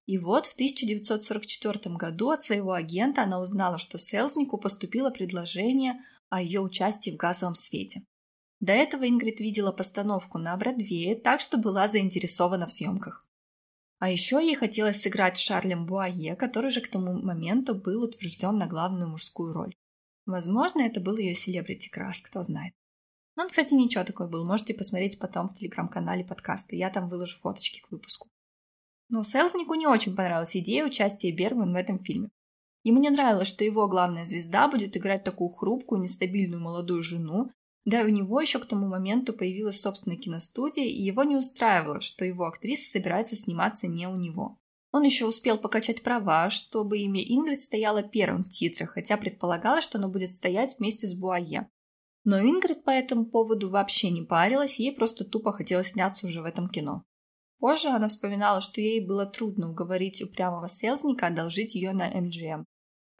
И 0.05 0.17
вот 0.17 0.47
в 0.47 0.53
1944 0.53 1.95
году 1.95 2.31
от 2.31 2.43
своего 2.43 2.73
агента 2.73 3.23
она 3.23 3.39
узнала, 3.39 3.77
что 3.77 3.97
Селзнику 3.97 4.57
поступило 4.57 5.09
предложение 5.09 6.01
о 6.29 6.41
ее 6.41 6.59
участии 6.59 7.11
в 7.11 7.17
газовом 7.17 7.55
свете. 7.55 8.03
До 8.59 8.73
этого 8.73 9.07
Ингрид 9.07 9.39
видела 9.39 9.71
постановку 9.71 10.37
на 10.37 10.55
Бродвее, 10.57 11.15
так 11.15 11.41
что 11.41 11.57
была 11.57 11.87
заинтересована 11.87 12.67
в 12.67 12.71
съемках. 12.71 13.21
А 13.99 14.09
еще 14.09 14.37
ей 14.43 14.55
хотелось 14.55 15.01
сыграть 15.01 15.37
Шарлем 15.37 15.85
Буае, 15.85 16.35
который 16.35 16.71
же 16.71 16.81
к 16.81 16.89
тому 16.89 17.13
моменту 17.21 17.75
был 17.75 18.03
утвержден 18.03 18.57
на 18.57 18.67
главную 18.67 19.09
мужскую 19.09 19.53
роль. 19.53 19.75
Возможно, 20.25 20.81
это 20.81 20.99
был 20.99 21.17
ее 21.17 21.33
селебрити 21.33 21.89
краш, 21.89 22.21
кто 22.21 22.41
знает. 22.41 22.73
Но 23.35 23.43
он, 23.43 23.49
кстати, 23.49 23.73
ничего 23.73 24.03
такой 24.03 24.29
был, 24.29 24.45
можете 24.45 24.73
посмотреть 24.73 25.19
потом 25.19 25.47
в 25.47 25.53
телеграм-канале 25.53 26.23
подкаста, 26.23 26.75
я 26.75 26.89
там 26.89 27.09
выложу 27.09 27.37
фоточки 27.37 27.81
к 27.81 27.91
выпуску. 27.91 28.29
Но 29.13 29.21
Селзнику 29.23 29.75
не 29.75 29.85
очень 29.85 30.15
понравилась 30.15 30.57
идея 30.57 30.87
участия 30.87 31.31
Бергман 31.31 31.71
в 31.71 31.75
этом 31.75 31.99
фильме. 31.99 32.31
Ему 32.81 32.99
не 32.99 33.11
нравилось, 33.11 33.47
что 33.47 33.63
его 33.63 33.87
главная 33.87 34.25
звезда 34.25 34.67
будет 34.67 34.97
играть 34.97 35.23
такую 35.23 35.51
хрупкую, 35.51 36.01
нестабильную 36.01 36.59
молодую 36.59 37.03
жену, 37.03 37.51
да, 37.85 38.01
у 38.01 38.07
него 38.07 38.41
еще 38.41 38.57
к 38.57 38.65
тому 38.65 38.87
моменту 38.87 39.33
появилась 39.33 39.79
собственная 39.79 40.17
киностудия, 40.17 40.85
и 40.85 41.03
его 41.03 41.23
не 41.25 41.35
устраивало, 41.35 42.01
что 42.01 42.25
его 42.25 42.45
актриса 42.45 42.89
собирается 42.89 43.35
сниматься 43.35 43.85
не 43.85 44.07
у 44.07 44.15
него. 44.15 44.57
Он 44.91 45.03
еще 45.03 45.27
успел 45.27 45.59
покачать 45.59 46.01
права, 46.01 46.49
чтобы 46.49 46.97
имя 46.97 47.21
Ингрид 47.21 47.61
стояло 47.61 48.01
первым 48.01 48.43
в 48.43 48.49
титрах, 48.49 48.93
хотя 48.93 49.17
предполагалось, 49.17 49.83
что 49.83 49.99
оно 49.99 50.09
будет 50.09 50.29
стоять 50.29 50.77
вместе 50.79 51.05
с 51.05 51.13
Буае. 51.13 51.69
Но 52.23 52.39
Ингрид 52.39 52.83
по 52.83 52.89
этому 52.89 53.27
поводу 53.27 53.69
вообще 53.69 54.09
не 54.09 54.23
парилась, 54.23 54.79
ей 54.79 54.91
просто 54.91 55.23
тупо 55.23 55.51
хотелось 55.51 55.89
сняться 55.89 56.25
уже 56.25 56.41
в 56.41 56.45
этом 56.45 56.67
кино. 56.67 57.05
Позже 57.63 57.87
она 57.87 58.09
вспоминала, 58.09 58.59
что 58.59 58.81
ей 58.81 58.99
было 58.99 59.25
трудно 59.25 59.69
уговорить 59.69 60.21
упрямого 60.21 60.67
селзника 60.67 61.27
одолжить 61.27 61.75
ее 61.75 61.93
на 61.93 62.09
МГМ. 62.09 62.65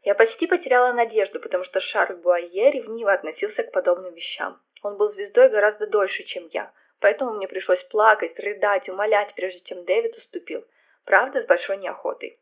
Я 0.02 0.14
почти 0.14 0.46
потеряла 0.46 0.92
надежду, 0.92 1.40
потому 1.40 1.64
что 1.64 1.80
Шарль 1.80 2.16
Буайе 2.16 2.70
ревниво 2.72 3.14
относился 3.14 3.62
к 3.62 3.72
подобным 3.72 4.12
вещам. 4.12 4.60
Он 4.82 4.98
был 4.98 5.10
звездой 5.14 5.48
гораздо 5.48 5.86
дольше, 5.86 6.24
чем 6.24 6.46
я, 6.52 6.70
поэтому 7.00 7.32
мне 7.32 7.48
пришлось 7.48 7.82
плакать, 7.84 8.38
рыдать, 8.38 8.86
умолять, 8.90 9.34
прежде 9.34 9.62
чем 9.64 9.82
Дэвид 9.86 10.14
уступил. 10.18 10.62
Правда, 11.06 11.42
с 11.42 11.46
большой 11.46 11.78
неохотой. 11.78 12.38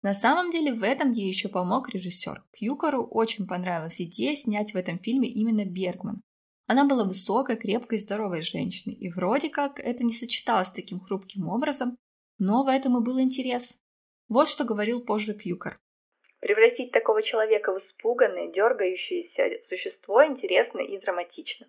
На 0.00 0.14
самом 0.14 0.50
деле 0.50 0.72
в 0.72 0.82
этом 0.82 1.10
ей 1.10 1.28
еще 1.28 1.50
помог 1.50 1.90
режиссер. 1.90 2.40
Кьюкору 2.58 3.06
очень 3.06 3.46
понравилась 3.46 4.00
идея 4.00 4.34
снять 4.34 4.72
в 4.72 4.76
этом 4.76 4.98
фильме 4.98 5.28
именно 5.28 5.66
Бергман. 5.66 6.22
Она 6.66 6.86
была 6.86 7.04
высокой, 7.04 7.56
крепкой, 7.56 7.98
здоровой 7.98 8.42
женщиной, 8.42 8.94
и 8.94 9.10
вроде 9.10 9.50
как 9.50 9.78
это 9.78 10.02
не 10.02 10.12
сочеталось 10.12 10.68
с 10.68 10.72
таким 10.72 11.00
хрупким 11.00 11.48
образом, 11.48 11.96
но 12.38 12.64
в 12.64 12.68
этом 12.68 12.96
и 12.96 13.04
был 13.04 13.20
интерес. 13.20 13.78
Вот 14.28 14.48
что 14.48 14.64
говорил 14.64 15.04
позже 15.04 15.34
Кьюкор. 15.34 15.74
Превратить 16.40 16.92
такого 16.92 17.22
человека 17.22 17.72
в 17.72 17.78
испуганное, 17.78 18.52
дергающееся 18.52 19.66
существо 19.68 20.24
интересно 20.24 20.80
и 20.80 20.98
драматично. 20.98 21.66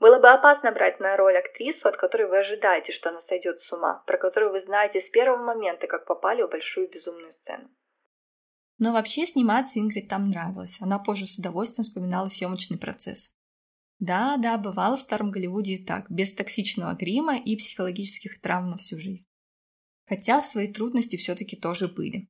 Было 0.00 0.18
бы 0.18 0.28
опасно 0.30 0.72
брать 0.72 0.98
на 0.98 1.16
роль 1.16 1.36
актрису, 1.36 1.88
от 1.88 1.96
которой 1.96 2.28
вы 2.28 2.38
ожидаете, 2.38 2.92
что 2.92 3.10
она 3.10 3.22
сойдет 3.28 3.60
с 3.62 3.72
ума, 3.72 4.02
про 4.06 4.18
которую 4.18 4.52
вы 4.52 4.62
знаете 4.62 5.00
с 5.00 5.10
первого 5.10 5.42
момента, 5.42 5.86
как 5.86 6.06
попали 6.06 6.42
в 6.42 6.50
большую 6.50 6.90
безумную 6.90 7.32
сцену. 7.34 7.70
Но 8.78 8.92
вообще 8.92 9.26
сниматься 9.26 9.78
Ингрид 9.78 10.08
там 10.08 10.28
нравилось. 10.28 10.78
Она 10.80 10.98
позже 10.98 11.24
с 11.24 11.38
удовольствием 11.38 11.84
вспоминала 11.84 12.26
съемочный 12.26 12.80
процесс. 12.80 13.32
Да, 14.02 14.36
да, 14.36 14.58
бывало 14.58 14.96
в 14.96 15.00
старом 15.00 15.30
Голливуде 15.30 15.74
и 15.74 15.84
так, 15.84 16.10
без 16.10 16.34
токсичного 16.34 16.92
грима 16.94 17.38
и 17.38 17.54
психологических 17.54 18.40
травм 18.40 18.70
на 18.70 18.76
всю 18.76 18.98
жизнь. 18.98 19.24
Хотя 20.08 20.40
свои 20.40 20.72
трудности 20.72 21.14
все-таки 21.14 21.54
тоже 21.54 21.86
были. 21.86 22.28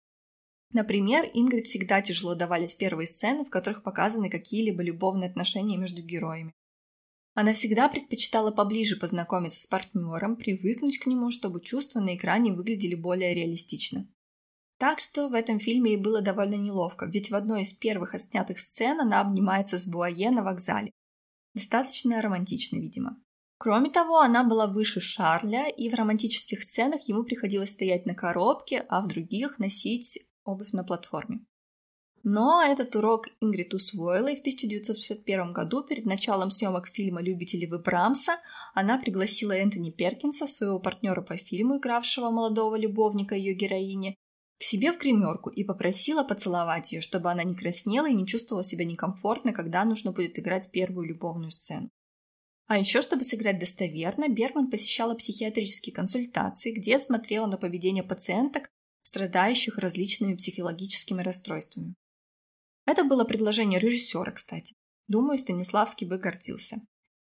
Например, 0.74 1.24
Ингрид 1.32 1.66
всегда 1.66 2.02
тяжело 2.02 2.34
давались 2.34 2.74
первые 2.74 3.06
сцены, 3.06 3.46
в 3.46 3.48
которых 3.48 3.82
показаны 3.82 4.28
какие-либо 4.28 4.82
любовные 4.82 5.30
отношения 5.30 5.78
между 5.78 6.02
героями. 6.02 6.52
Она 7.32 7.54
всегда 7.54 7.88
предпочитала 7.88 8.50
поближе 8.50 8.98
познакомиться 8.98 9.62
с 9.62 9.66
партнером, 9.66 10.36
привыкнуть 10.36 10.98
к 10.98 11.06
нему, 11.06 11.30
чтобы 11.30 11.62
чувства 11.62 12.00
на 12.00 12.16
экране 12.16 12.52
выглядели 12.52 12.94
более 12.94 13.32
реалистично. 13.32 14.06
Так 14.76 15.00
что 15.00 15.30
в 15.30 15.32
этом 15.32 15.58
фильме 15.58 15.92
ей 15.92 15.96
было 15.96 16.20
довольно 16.20 16.56
неловко, 16.56 17.06
ведь 17.06 17.30
в 17.30 17.34
одной 17.34 17.62
из 17.62 17.72
первых 17.72 18.14
отснятых 18.14 18.60
сцен 18.60 19.00
она 19.00 19.22
обнимается 19.22 19.78
с 19.78 19.86
Буае 19.86 20.30
на 20.30 20.42
вокзале. 20.42 20.92
Достаточно 21.54 22.22
романтично, 22.22 22.76
видимо. 22.76 23.16
Кроме 23.58 23.90
того, 23.90 24.18
она 24.18 24.42
была 24.42 24.66
выше 24.66 25.00
Шарля, 25.00 25.68
и 25.68 25.88
в 25.88 25.94
романтических 25.94 26.62
сценах 26.64 27.02
ему 27.08 27.22
приходилось 27.22 27.72
стоять 27.72 28.06
на 28.06 28.14
коробке, 28.14 28.84
а 28.88 29.00
в 29.02 29.08
других 29.08 29.58
носить 29.58 30.18
обувь 30.44 30.72
на 30.72 30.82
платформе. 30.82 31.46
Но 32.24 32.62
этот 32.62 32.94
урок 32.94 33.26
Ингрид 33.40 33.74
усвоила, 33.74 34.28
и 34.28 34.36
в 34.36 34.40
1961 34.40 35.52
году, 35.52 35.82
перед 35.82 36.06
началом 36.06 36.50
съемок 36.50 36.86
фильма 36.86 37.20
«Любители 37.20 37.66
вы 37.66 37.80
Брамса», 37.80 38.36
она 38.74 38.98
пригласила 38.98 39.52
Энтони 39.52 39.90
Перкинса, 39.90 40.46
своего 40.46 40.78
партнера 40.78 41.22
по 41.22 41.36
фильму, 41.36 41.78
игравшего 41.78 42.30
молодого 42.30 42.76
любовника 42.76 43.34
ее 43.34 43.54
героини, 43.54 44.16
к 44.62 44.64
себе 44.64 44.92
в 44.92 44.98
гримерку 44.98 45.50
и 45.50 45.64
попросила 45.64 46.22
поцеловать 46.22 46.92
ее, 46.92 47.00
чтобы 47.00 47.32
она 47.32 47.42
не 47.42 47.56
краснела 47.56 48.08
и 48.08 48.14
не 48.14 48.28
чувствовала 48.28 48.62
себя 48.62 48.84
некомфортно, 48.84 49.52
когда 49.52 49.84
нужно 49.84 50.12
будет 50.12 50.38
играть 50.38 50.70
первую 50.70 51.08
любовную 51.08 51.50
сцену. 51.50 51.90
А 52.68 52.78
еще, 52.78 53.02
чтобы 53.02 53.24
сыграть 53.24 53.58
достоверно, 53.58 54.28
Берман 54.28 54.70
посещала 54.70 55.16
психиатрические 55.16 55.92
консультации, 55.92 56.70
где 56.70 57.00
смотрела 57.00 57.46
на 57.46 57.58
поведение 57.58 58.04
пациенток, 58.04 58.70
страдающих 59.02 59.78
различными 59.78 60.36
психологическими 60.36 61.22
расстройствами. 61.22 61.96
Это 62.86 63.02
было 63.02 63.24
предложение 63.24 63.80
режиссера, 63.80 64.30
кстати. 64.30 64.76
Думаю, 65.08 65.38
Станиславский 65.38 66.06
бы 66.06 66.18
гордился. 66.18 66.80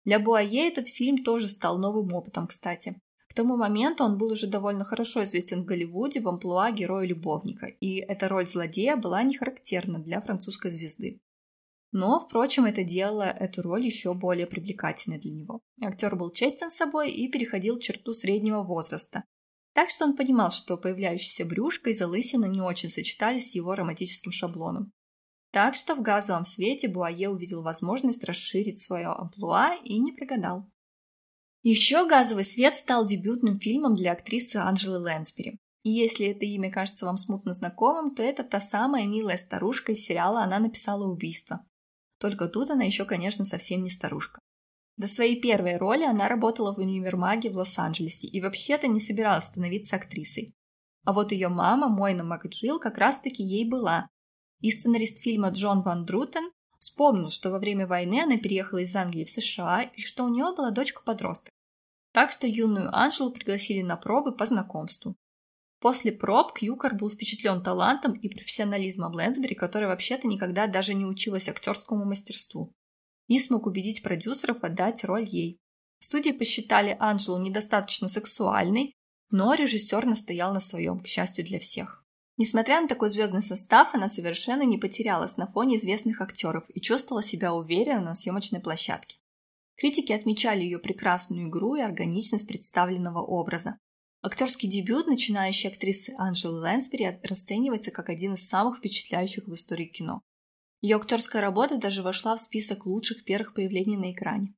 Для 0.03 0.19
Буае 0.19 0.67
этот 0.67 0.89
фильм 0.89 1.23
тоже 1.23 1.47
стал 1.47 1.79
новым 1.79 2.13
опытом, 2.13 2.47
кстати. 2.47 2.99
К 3.31 3.33
тому 3.33 3.55
моменту 3.55 4.03
он 4.03 4.17
был 4.17 4.33
уже 4.33 4.45
довольно 4.45 4.83
хорошо 4.83 5.23
известен 5.23 5.61
в 5.61 5.65
Голливуде 5.65 6.19
в 6.19 6.27
амплуа 6.27 6.69
героя-любовника, 6.69 7.67
и 7.67 7.95
эта 7.95 8.27
роль 8.27 8.45
злодея 8.45 8.97
была 8.97 9.23
не 9.23 9.37
характерна 9.37 9.99
для 9.99 10.19
французской 10.19 10.69
звезды. 10.69 11.21
Но, 11.93 12.19
впрочем, 12.19 12.65
это 12.65 12.83
делало 12.83 13.23
эту 13.23 13.61
роль 13.61 13.85
еще 13.85 14.13
более 14.13 14.47
привлекательной 14.47 15.17
для 15.17 15.31
него. 15.31 15.61
Актер 15.81 16.17
был 16.17 16.31
честен 16.31 16.69
с 16.69 16.75
собой 16.75 17.13
и 17.13 17.31
переходил 17.31 17.79
черту 17.79 18.11
среднего 18.11 18.63
возраста, 18.63 19.23
так 19.73 19.91
что 19.91 20.03
он 20.03 20.17
понимал, 20.17 20.51
что 20.51 20.75
появляющаяся 20.75 21.45
брюшка 21.45 21.91
и 21.91 21.93
залысина 21.93 22.47
не 22.47 22.59
очень 22.59 22.89
сочетались 22.89 23.51
с 23.51 23.55
его 23.55 23.75
романтическим 23.75 24.33
шаблоном. 24.33 24.91
Так 25.53 25.75
что 25.75 25.95
в 25.95 26.01
газовом 26.01 26.43
свете 26.43 26.89
Буае 26.89 27.29
увидел 27.29 27.63
возможность 27.63 28.25
расширить 28.25 28.81
свое 28.81 29.07
амплуа 29.07 29.77
и 29.85 29.99
не 29.99 30.11
прогадал. 30.11 30.69
Еще 31.63 32.07
«Газовый 32.07 32.43
свет» 32.43 32.75
стал 32.75 33.05
дебютным 33.05 33.59
фильмом 33.59 33.93
для 33.93 34.13
актрисы 34.13 34.57
Анжелы 34.57 34.97
Лэнсбери. 34.97 35.59
И 35.83 35.91
если 35.91 36.27
это 36.27 36.45
имя 36.45 36.71
кажется 36.71 37.05
вам 37.05 37.17
смутно 37.17 37.53
знакомым, 37.53 38.15
то 38.15 38.23
это 38.23 38.43
та 38.43 38.59
самая 38.59 39.05
милая 39.05 39.37
старушка 39.37 39.91
из 39.91 40.03
сериала 40.03 40.41
«Она 40.43 40.59
написала 40.59 41.05
убийство». 41.05 41.65
Только 42.19 42.47
тут 42.47 42.69
она 42.71 42.83
еще, 42.83 43.05
конечно, 43.05 43.45
совсем 43.45 43.83
не 43.83 43.89
старушка. 43.89 44.39
До 44.97 45.07
своей 45.07 45.39
первой 45.39 45.77
роли 45.77 46.03
она 46.03 46.27
работала 46.27 46.73
в 46.73 46.79
универмаге 46.79 47.49
в 47.49 47.57
Лос-Анджелесе 47.57 48.27
и 48.27 48.41
вообще-то 48.41 48.87
не 48.87 48.99
собиралась 48.99 49.45
становиться 49.45 49.95
актрисой. 49.95 50.53
А 51.03 51.13
вот 51.13 51.31
ее 51.31 51.47
мама, 51.47 51.89
Мойна 51.89 52.23
Макджилл, 52.23 52.79
как 52.79 52.97
раз-таки 52.97 53.43
ей 53.43 53.67
была. 53.67 54.07
И 54.59 54.69
сценарист 54.69 55.19
фильма 55.19 55.49
Джон 55.49 55.81
Ван 55.81 56.05
Друтен 56.05 56.51
вспомнил, 56.77 57.29
что 57.29 57.49
во 57.49 57.59
время 57.59 57.87
войны 57.87 58.21
она 58.21 58.37
переехала 58.37 58.79
из 58.79 58.95
Англии 58.95 59.23
в 59.23 59.29
США 59.29 59.83
и 59.83 60.01
что 60.01 60.23
у 60.25 60.29
нее 60.29 60.53
была 60.55 60.71
дочка-подросток. 60.71 61.50
Так 62.13 62.31
что 62.31 62.47
юную 62.47 62.93
Анжелу 62.95 63.31
пригласили 63.31 63.81
на 63.81 63.95
пробы 63.95 64.35
по 64.35 64.45
знакомству. 64.45 65.15
После 65.79 66.11
проб 66.11 66.53
Кьюкар 66.53 66.95
был 66.95 67.09
впечатлен 67.09 67.63
талантом 67.63 68.13
и 68.13 68.29
профессионализмом 68.29 69.13
Лэнсбери, 69.13 69.55
которая 69.55 69.89
вообще-то 69.89 70.27
никогда 70.27 70.67
даже 70.67 70.93
не 70.93 71.05
училась 71.05 71.49
актерскому 71.49 72.05
мастерству 72.05 72.71
и 73.27 73.39
смог 73.39 73.65
убедить 73.65 74.03
продюсеров 74.03 74.63
отдать 74.63 75.03
роль 75.05 75.23
ей. 75.23 75.57
Студии 75.99 76.31
посчитали 76.31 76.97
Анжелу 76.99 77.41
недостаточно 77.41 78.09
сексуальной, 78.09 78.93
но 79.29 79.53
режиссер 79.53 80.05
настоял 80.05 80.53
на 80.53 80.59
своем, 80.59 80.99
к 80.99 81.07
счастью 81.07 81.45
для 81.45 81.57
всех. 81.57 82.03
Несмотря 82.37 82.81
на 82.81 82.87
такой 82.87 83.09
звездный 83.09 83.41
состав, 83.41 83.93
она 83.93 84.09
совершенно 84.09 84.63
не 84.63 84.77
потерялась 84.77 85.37
на 85.37 85.47
фоне 85.47 85.77
известных 85.77 86.21
актеров 86.21 86.65
и 86.69 86.81
чувствовала 86.81 87.23
себя 87.23 87.53
уверенно 87.53 88.01
на 88.01 88.15
съемочной 88.15 88.59
площадке. 88.59 89.20
Критики 89.81 90.11
отмечали 90.11 90.61
ее 90.61 90.77
прекрасную 90.77 91.49
игру 91.49 91.73
и 91.73 91.81
органичность 91.81 92.47
представленного 92.47 93.19
образа. 93.19 93.79
Актерский 94.21 94.69
дебют 94.69 95.07
начинающей 95.07 95.69
актрисы 95.69 96.13
Анжелы 96.19 96.59
Лэнсбери 96.59 97.19
расценивается 97.23 97.89
как 97.89 98.09
один 98.09 98.35
из 98.35 98.47
самых 98.47 98.77
впечатляющих 98.77 99.47
в 99.47 99.53
истории 99.55 99.85
кино. 99.85 100.21
Ее 100.81 100.97
актерская 100.97 101.41
работа 101.41 101.79
даже 101.79 102.03
вошла 102.03 102.35
в 102.35 102.41
список 102.41 102.85
лучших 102.85 103.23
первых 103.23 103.55
появлений 103.55 103.97
на 103.97 104.11
экране. 104.11 104.53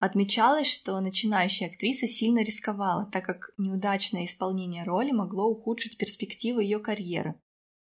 Отмечалось, 0.00 0.66
что 0.66 0.98
начинающая 0.98 1.68
актриса 1.68 2.08
сильно 2.08 2.40
рисковала, 2.40 3.08
так 3.12 3.24
как 3.24 3.50
неудачное 3.56 4.24
исполнение 4.24 4.82
роли 4.82 5.12
могло 5.12 5.46
ухудшить 5.46 5.98
перспективы 5.98 6.64
ее 6.64 6.80
карьеры. 6.80 7.36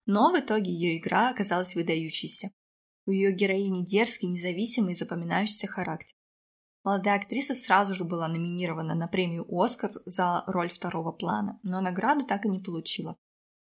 Но 0.07 0.33
в 0.33 0.41
итоге 0.41 0.73
ее 0.73 0.99
игра 0.99 1.31
оказалась 1.31 1.77
выдающейся. 1.77 2.51
У 3.07 3.13
ее 3.13 3.31
героини 3.31 3.87
дерзкий, 3.87 4.27
независимый 4.27 4.95
и 4.95 4.97
запоминающийся 4.97 5.69
характер. 5.69 6.17
Молодая 6.85 7.17
актриса 7.17 7.55
сразу 7.55 7.95
же 7.95 8.05
была 8.05 8.29
номинирована 8.29 8.95
на 8.95 9.09
премию 9.09 9.47
«Оскар» 9.49 9.91
за 10.05 10.45
роль 10.47 10.69
второго 10.69 11.13
плана, 11.13 11.59
но 11.63 11.81
награду 11.81 12.27
так 12.27 12.45
и 12.45 12.51
не 12.51 12.61
получила. 12.61 13.17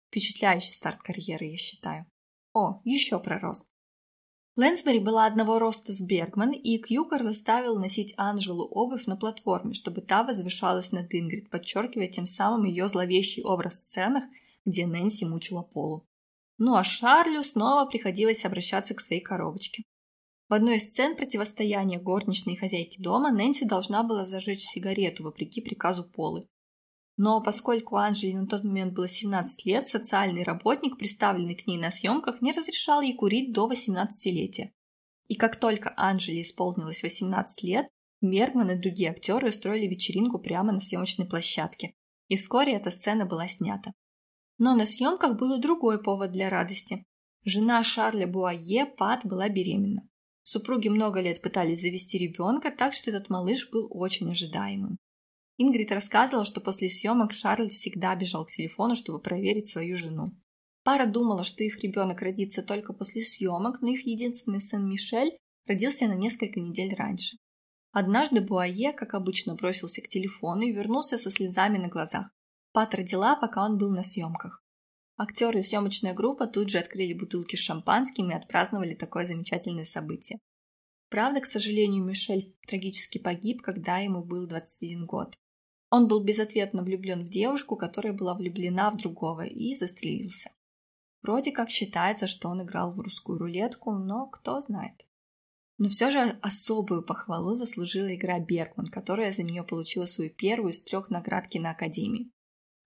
Впечатляющий 0.08 0.72
старт 0.72 1.02
карьеры, 1.02 1.46
я 1.46 1.56
считаю. 1.56 2.06
О, 2.54 2.80
еще 2.84 3.18
про 3.18 3.40
рост. 3.40 3.66
Лэнсбери 4.56 5.00
была 5.00 5.26
одного 5.26 5.58
роста 5.58 5.92
с 5.92 6.00
Бергман, 6.00 6.52
и 6.52 6.78
Кьюкер 6.78 7.22
заставил 7.22 7.78
носить 7.78 8.14
Анжелу 8.16 8.64
обувь 8.64 9.06
на 9.06 9.16
платформе, 9.16 9.74
чтобы 9.74 10.02
та 10.02 10.22
возвышалась 10.22 10.92
над 10.92 11.12
Ингрид, 11.12 11.50
подчеркивая 11.50 12.08
тем 12.08 12.26
самым 12.26 12.64
ее 12.64 12.86
зловещий 12.86 13.42
образ 13.42 13.74
в 13.76 13.84
сценах, 13.84 14.24
где 14.64 14.86
Нэнси 14.86 15.24
мучила 15.24 15.62
Полу. 15.62 16.06
Ну 16.58 16.74
а 16.74 16.84
Шарлю 16.84 17.42
снова 17.42 17.88
приходилось 17.88 18.44
обращаться 18.44 18.94
к 18.94 19.00
своей 19.00 19.22
коробочке. 19.22 19.84
В 20.50 20.54
одной 20.54 20.78
из 20.78 20.88
сцен 20.90 21.14
противостояния 21.14 22.00
горничной 22.00 22.54
и 22.54 22.56
хозяйки 22.56 23.00
дома 23.00 23.30
Нэнси 23.30 23.66
должна 23.66 24.02
была 24.02 24.24
зажечь 24.24 24.64
сигарету 24.64 25.22
вопреки 25.22 25.60
приказу 25.60 26.02
Полы. 26.02 26.48
Но 27.16 27.40
поскольку 27.40 27.94
Анжели 27.94 28.32
на 28.32 28.48
тот 28.48 28.64
момент 28.64 28.92
было 28.94 29.06
17 29.06 29.64
лет, 29.64 29.88
социальный 29.88 30.42
работник, 30.42 30.98
представленный 30.98 31.54
к 31.54 31.68
ней 31.68 31.78
на 31.78 31.92
съемках, 31.92 32.42
не 32.42 32.50
разрешал 32.50 33.00
ей 33.00 33.14
курить 33.14 33.52
до 33.52 33.70
18-летия. 33.70 34.72
И 35.28 35.36
как 35.36 35.54
только 35.54 35.94
Анжели 35.96 36.42
исполнилось 36.42 37.04
18 37.04 37.62
лет, 37.62 37.86
Бергман 38.20 38.72
и 38.72 38.74
другие 38.74 39.10
актеры 39.10 39.50
устроили 39.50 39.86
вечеринку 39.86 40.40
прямо 40.40 40.72
на 40.72 40.80
съемочной 40.80 41.28
площадке. 41.28 41.94
И 42.26 42.34
вскоре 42.34 42.72
эта 42.72 42.90
сцена 42.90 43.24
была 43.24 43.46
снята. 43.46 43.92
Но 44.58 44.74
на 44.74 44.84
съемках 44.84 45.38
был 45.38 45.54
и 45.54 45.60
другой 45.60 46.02
повод 46.02 46.32
для 46.32 46.50
радости. 46.50 47.04
Жена 47.44 47.84
Шарля 47.84 48.26
Буае, 48.26 48.84
Пат, 48.84 49.24
была 49.24 49.48
беременна. 49.48 50.10
Супруги 50.52 50.88
много 50.88 51.20
лет 51.20 51.40
пытались 51.42 51.80
завести 51.80 52.18
ребенка, 52.18 52.72
так 52.72 52.92
что 52.92 53.10
этот 53.10 53.30
малыш 53.30 53.70
был 53.70 53.86
очень 53.88 54.32
ожидаемым. 54.32 54.98
Ингрид 55.58 55.92
рассказывала, 55.92 56.44
что 56.44 56.60
после 56.60 56.90
съемок 56.90 57.30
Шарль 57.30 57.68
всегда 57.68 58.16
бежал 58.16 58.44
к 58.44 58.50
телефону, 58.50 58.96
чтобы 58.96 59.20
проверить 59.20 59.68
свою 59.68 59.96
жену. 59.96 60.32
Пара 60.82 61.06
думала, 61.06 61.44
что 61.44 61.62
их 61.62 61.78
ребенок 61.84 62.20
родится 62.20 62.64
только 62.64 62.92
после 62.92 63.22
съемок, 63.22 63.80
но 63.80 63.90
их 63.90 64.04
единственный 64.04 64.60
сын 64.60 64.88
Мишель 64.88 65.38
родился 65.68 66.08
на 66.08 66.16
несколько 66.16 66.58
недель 66.58 66.96
раньше. 66.96 67.36
Однажды 67.92 68.40
Буае, 68.40 68.92
как 68.92 69.14
обычно, 69.14 69.54
бросился 69.54 70.02
к 70.02 70.08
телефону 70.08 70.62
и 70.62 70.72
вернулся 70.72 71.16
со 71.16 71.30
слезами 71.30 71.78
на 71.78 71.86
глазах. 71.86 72.28
Пат 72.72 72.92
родила, 72.96 73.36
пока 73.36 73.64
он 73.64 73.78
был 73.78 73.92
на 73.92 74.02
съемках. 74.02 74.59
Актеры 75.22 75.58
и 75.58 75.62
съемочная 75.62 76.14
группа 76.14 76.46
тут 76.46 76.70
же 76.70 76.78
открыли 76.78 77.12
бутылки 77.12 77.54
с 77.54 77.58
шампанским 77.58 78.30
и 78.30 78.34
отпраздновали 78.34 78.94
такое 78.94 79.26
замечательное 79.26 79.84
событие. 79.84 80.38
Правда, 81.10 81.42
к 81.42 81.44
сожалению, 81.44 82.02
Мишель 82.02 82.56
трагически 82.66 83.18
погиб, 83.18 83.60
когда 83.60 83.98
ему 83.98 84.24
был 84.24 84.46
21 84.46 85.04
год. 85.04 85.34
Он 85.90 86.08
был 86.08 86.24
безответно 86.24 86.82
влюблен 86.82 87.22
в 87.22 87.28
девушку, 87.28 87.76
которая 87.76 88.14
была 88.14 88.34
влюблена 88.34 88.90
в 88.90 88.96
другого, 88.96 89.42
и 89.42 89.74
застрелился. 89.74 90.52
Вроде 91.20 91.52
как 91.52 91.68
считается, 91.68 92.26
что 92.26 92.48
он 92.48 92.62
играл 92.62 92.94
в 92.94 93.00
русскую 93.00 93.38
рулетку, 93.38 93.92
но 93.92 94.26
кто 94.26 94.58
знает. 94.62 95.04
Но 95.76 95.90
все 95.90 96.10
же 96.10 96.20
особую 96.40 97.04
похвалу 97.04 97.52
заслужила 97.52 98.14
игра 98.14 98.40
Бергман, 98.40 98.86
которая 98.86 99.32
за 99.32 99.42
нее 99.42 99.64
получила 99.64 100.06
свою 100.06 100.30
первую 100.30 100.72
из 100.72 100.82
трех 100.82 101.10
наград 101.10 101.46
киноакадемии. 101.46 102.30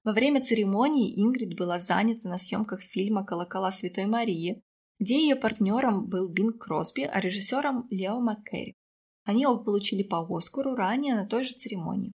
Во 0.05 0.13
время 0.13 0.43
церемонии 0.43 1.19
Ингрид 1.25 1.57
была 1.57 1.79
занята 1.79 2.29
на 2.29 2.37
съемках 2.37 2.83
фильма 2.83 3.25
«Колокола 3.25 3.71
Святой 3.71 4.05
Марии», 4.05 4.61
где 5.01 5.15
ее 5.15 5.35
партнером 5.35 6.11
был 6.11 6.29
Бинг 6.29 6.63
Кросби, 6.63 7.09
а 7.11 7.21
режиссером 7.21 7.89
Лео 7.91 8.21
Маккерри. 8.21 8.75
Они 9.25 9.47
оба 9.47 9.65
получили 9.65 10.03
по 10.07 10.19
Оскару 10.29 10.75
ранее 10.75 11.15
на 11.15 11.27
той 11.27 11.43
же 11.45 11.55
церемонии. 11.55 12.13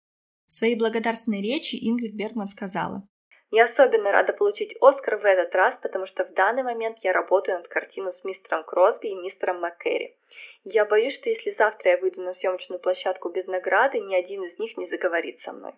В 0.49 0.52
своей 0.52 0.76
благодарственной 0.76 1.40
речи 1.40 1.76
Ингрид 1.76 2.16
Бергман 2.16 2.49
сказала 2.49 3.07
«Я 3.52 3.66
особенно 3.66 4.11
рада 4.11 4.33
получить 4.33 4.75
Оскар 4.81 5.19
в 5.19 5.25
этот 5.25 5.55
раз, 5.55 5.78
потому 5.81 6.09
что 6.09 6.25
в 6.25 6.35
данный 6.35 6.64
момент 6.64 6.99
я 7.02 7.12
работаю 7.12 7.59
над 7.59 7.69
картиной 7.69 8.14
с 8.21 8.25
мистером 8.25 8.64
Кросби 8.64 9.07
и 9.07 9.14
мистером 9.14 9.61
Маккерри. 9.61 10.16
Я 10.64 10.87
боюсь, 10.87 11.14
что 11.21 11.31
если 11.31 11.55
завтра 11.57 11.93
я 11.93 11.99
выйду 11.99 12.21
на 12.21 12.35
съемочную 12.35 12.81
площадку 12.81 13.28
без 13.28 13.47
награды, 13.47 14.00
ни 14.00 14.16
один 14.16 14.43
из 14.43 14.59
них 14.59 14.76
не 14.76 14.88
заговорит 14.88 15.38
со 15.45 15.52
мной. 15.52 15.75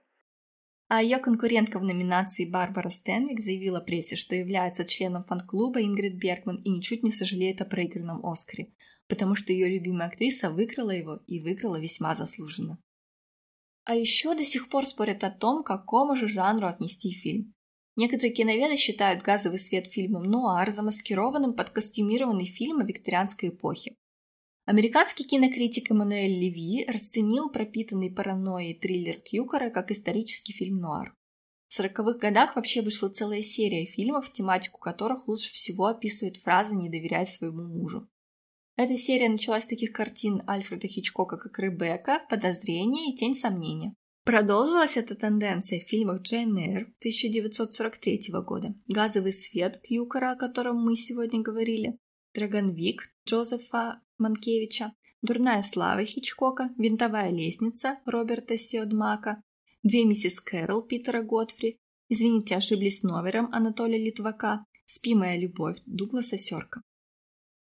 А 0.89 1.03
ее 1.03 1.19
конкурентка 1.19 1.79
в 1.79 1.85
номинации 1.85 2.51
Барбара 2.51 2.89
Стенвик 2.89 3.41
заявила 3.41 3.81
прессе, 3.81 4.17
что 4.17 4.35
является 4.35 4.87
членом 4.87 5.25
фан-клуба 5.25 5.83
Ингрид 5.83 6.15
Бергман 6.15 6.57
и 6.63 6.71
ничуть 6.71 7.03
не 7.03 7.13
сожалеет 7.13 7.61
о 7.61 7.67
проигранном 7.67 8.25
Оскаре, 8.25 8.73
потому 9.07 9.35
что 9.35 9.53
ее 9.53 9.69
любимая 9.69 10.09
актриса 10.09 10.51
выиграла 10.51 10.91
его 10.91 11.21
и 11.27 11.41
выиграла 11.43 11.79
весьма 11.79 12.15
заслуженно. 12.15 12.79
А 13.85 13.95
еще 13.95 14.35
до 14.35 14.45
сих 14.47 14.71
пор 14.71 14.87
спорят 14.87 15.25
о 15.25 15.31
том, 15.31 15.63
к 15.63 15.67
какому 15.67 16.17
же 16.17 16.27
жанру 16.27 16.67
отнести 16.67 17.13
фильм. 17.13 17.55
Некоторые 17.97 18.33
киноведы 18.33 18.77
считают 18.77 19.23
«Газовый 19.23 19.59
свет» 19.59 19.93
фильмом 19.93 20.23
нуар, 20.23 20.71
замаскированным 20.71 21.55
под 21.55 21.71
костюмированный 21.71 22.47
фильм 22.47 22.79
о 22.81 22.85
викторианской 22.85 23.51
эпохе. 23.51 23.95
Американский 24.71 25.25
кинокритик 25.25 25.91
Эммануэль 25.91 26.39
Леви 26.39 26.85
расценил 26.85 27.49
пропитанный 27.49 28.11
паранойей 28.11 28.75
триллер 28.75 29.19
Кьюкера 29.19 29.71
как 29.71 29.91
исторический 29.91 30.53
фильм 30.53 30.77
нуар. 30.77 31.15
В 31.69 31.81
40-х 31.81 32.19
годах 32.19 32.55
вообще 32.55 32.83
вышла 32.83 33.09
целая 33.09 33.41
серия 33.41 33.87
фильмов, 33.87 34.31
тематику 34.31 34.79
которых 34.79 35.27
лучше 35.27 35.51
всего 35.55 35.87
описывает 35.87 36.37
фраза 36.37 36.75
«не 36.75 36.91
доверяй 36.91 37.25
своему 37.25 37.63
мужу». 37.63 38.03
Эта 38.77 38.95
серия 38.99 39.31
началась 39.31 39.63
с 39.63 39.69
таких 39.69 39.93
картин 39.93 40.43
Альфреда 40.47 40.87
Хичкока, 40.87 41.39
как 41.39 41.59
«Ребекка», 41.59 42.21
«Подозрение» 42.29 43.11
и 43.11 43.17
«Тень 43.17 43.35
сомнения». 43.35 43.95
Продолжилась 44.27 44.99
эта 44.99 45.15
тенденция 45.15 45.81
в 45.81 45.85
фильмах 45.85 46.21
Джейн 46.21 46.55
Эйр 46.59 46.83
1943 46.99 48.21
года, 48.45 48.75
«Газовый 48.87 49.33
свет» 49.33 49.81
Кьюкера, 49.81 50.33
о 50.33 50.37
котором 50.37 50.85
мы 50.85 50.95
сегодня 50.95 51.41
говорили, 51.41 51.97
«Драгонвик» 52.39 53.11
Джозефа 53.27 54.01
Манкевича, 54.17 54.93
«Дурная 55.23 55.63
слава» 55.63 56.05
Хичкока, 56.05 56.71
«Винтовая 56.79 57.31
лестница» 57.31 57.99
Роберта 58.07 58.57
Сиодмака, 58.57 59.43
«Две 59.83 60.05
миссис 60.05 60.41
Кэрол» 60.41 60.83
Питера 60.83 61.23
Готфри, 61.23 61.79
«Извините, 62.09 62.55
ошиблись 62.55 63.03
номером» 63.03 63.49
Анатолия 63.53 63.99
Литвака, 63.99 64.65
«Спи, 64.87 65.17
моя 65.17 65.37
любовь» 65.37 65.79
Дугласа 65.85 66.39
Сёрка. 66.39 66.83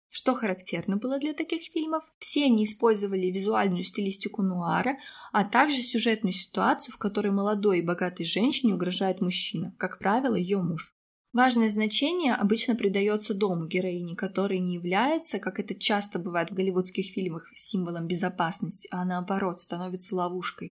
Что 0.09 0.33
характерно 0.33 0.97
было 0.97 1.19
для 1.19 1.33
таких 1.33 1.61
фильмов? 1.61 2.03
Все 2.19 2.43
они 2.43 2.65
использовали 2.65 3.27
визуальную 3.27 3.85
стилистику 3.85 4.41
нуара, 4.41 4.97
а 5.31 5.45
также 5.45 5.77
сюжетную 5.77 6.33
ситуацию, 6.33 6.93
в 6.93 6.97
которой 6.97 7.31
молодой 7.31 7.79
и 7.79 7.81
богатой 7.81 8.25
женщине 8.25 8.73
угрожает 8.73 9.21
мужчина, 9.21 9.73
как 9.77 9.99
правило, 9.99 10.35
ее 10.35 10.61
муж. 10.61 10.93
Важное 11.35 11.69
значение 11.69 12.33
обычно 12.33 12.77
придается 12.77 13.33
дому 13.33 13.67
героини, 13.67 14.15
который 14.15 14.59
не 14.59 14.75
является, 14.75 15.37
как 15.37 15.59
это 15.59 15.75
часто 15.75 16.17
бывает 16.17 16.49
в 16.49 16.53
голливудских 16.53 17.07
фильмах, 17.07 17.49
символом 17.53 18.07
безопасности, 18.07 18.87
а 18.89 19.03
наоборот 19.03 19.59
становится 19.59 20.15
ловушкой. 20.15 20.69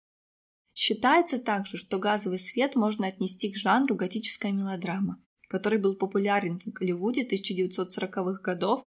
Считается 0.73 1.39
также, 1.39 1.77
что 1.77 1.99
газовый 1.99 2.39
свет 2.39 2.77
можно 2.77 3.07
отнести 3.07 3.53
к 3.53 3.57
жанру 3.57 3.95
готическая 3.95 4.53
мелодрама, 4.53 5.23
который 5.51 5.79
был 5.79 5.97
популярен 5.97 6.59
в 6.61 6.71
Голливуде 6.71 7.29
1940-х 7.29 8.41
годов 8.41 8.83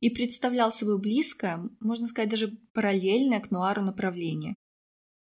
и 0.00 0.10
представлял 0.10 0.70
собой 0.70 1.00
близкое, 1.00 1.66
можно 1.80 2.08
сказать 2.08 2.28
даже 2.28 2.52
параллельное 2.74 3.40
к 3.40 3.50
нуару 3.50 3.80
направление. 3.80 4.54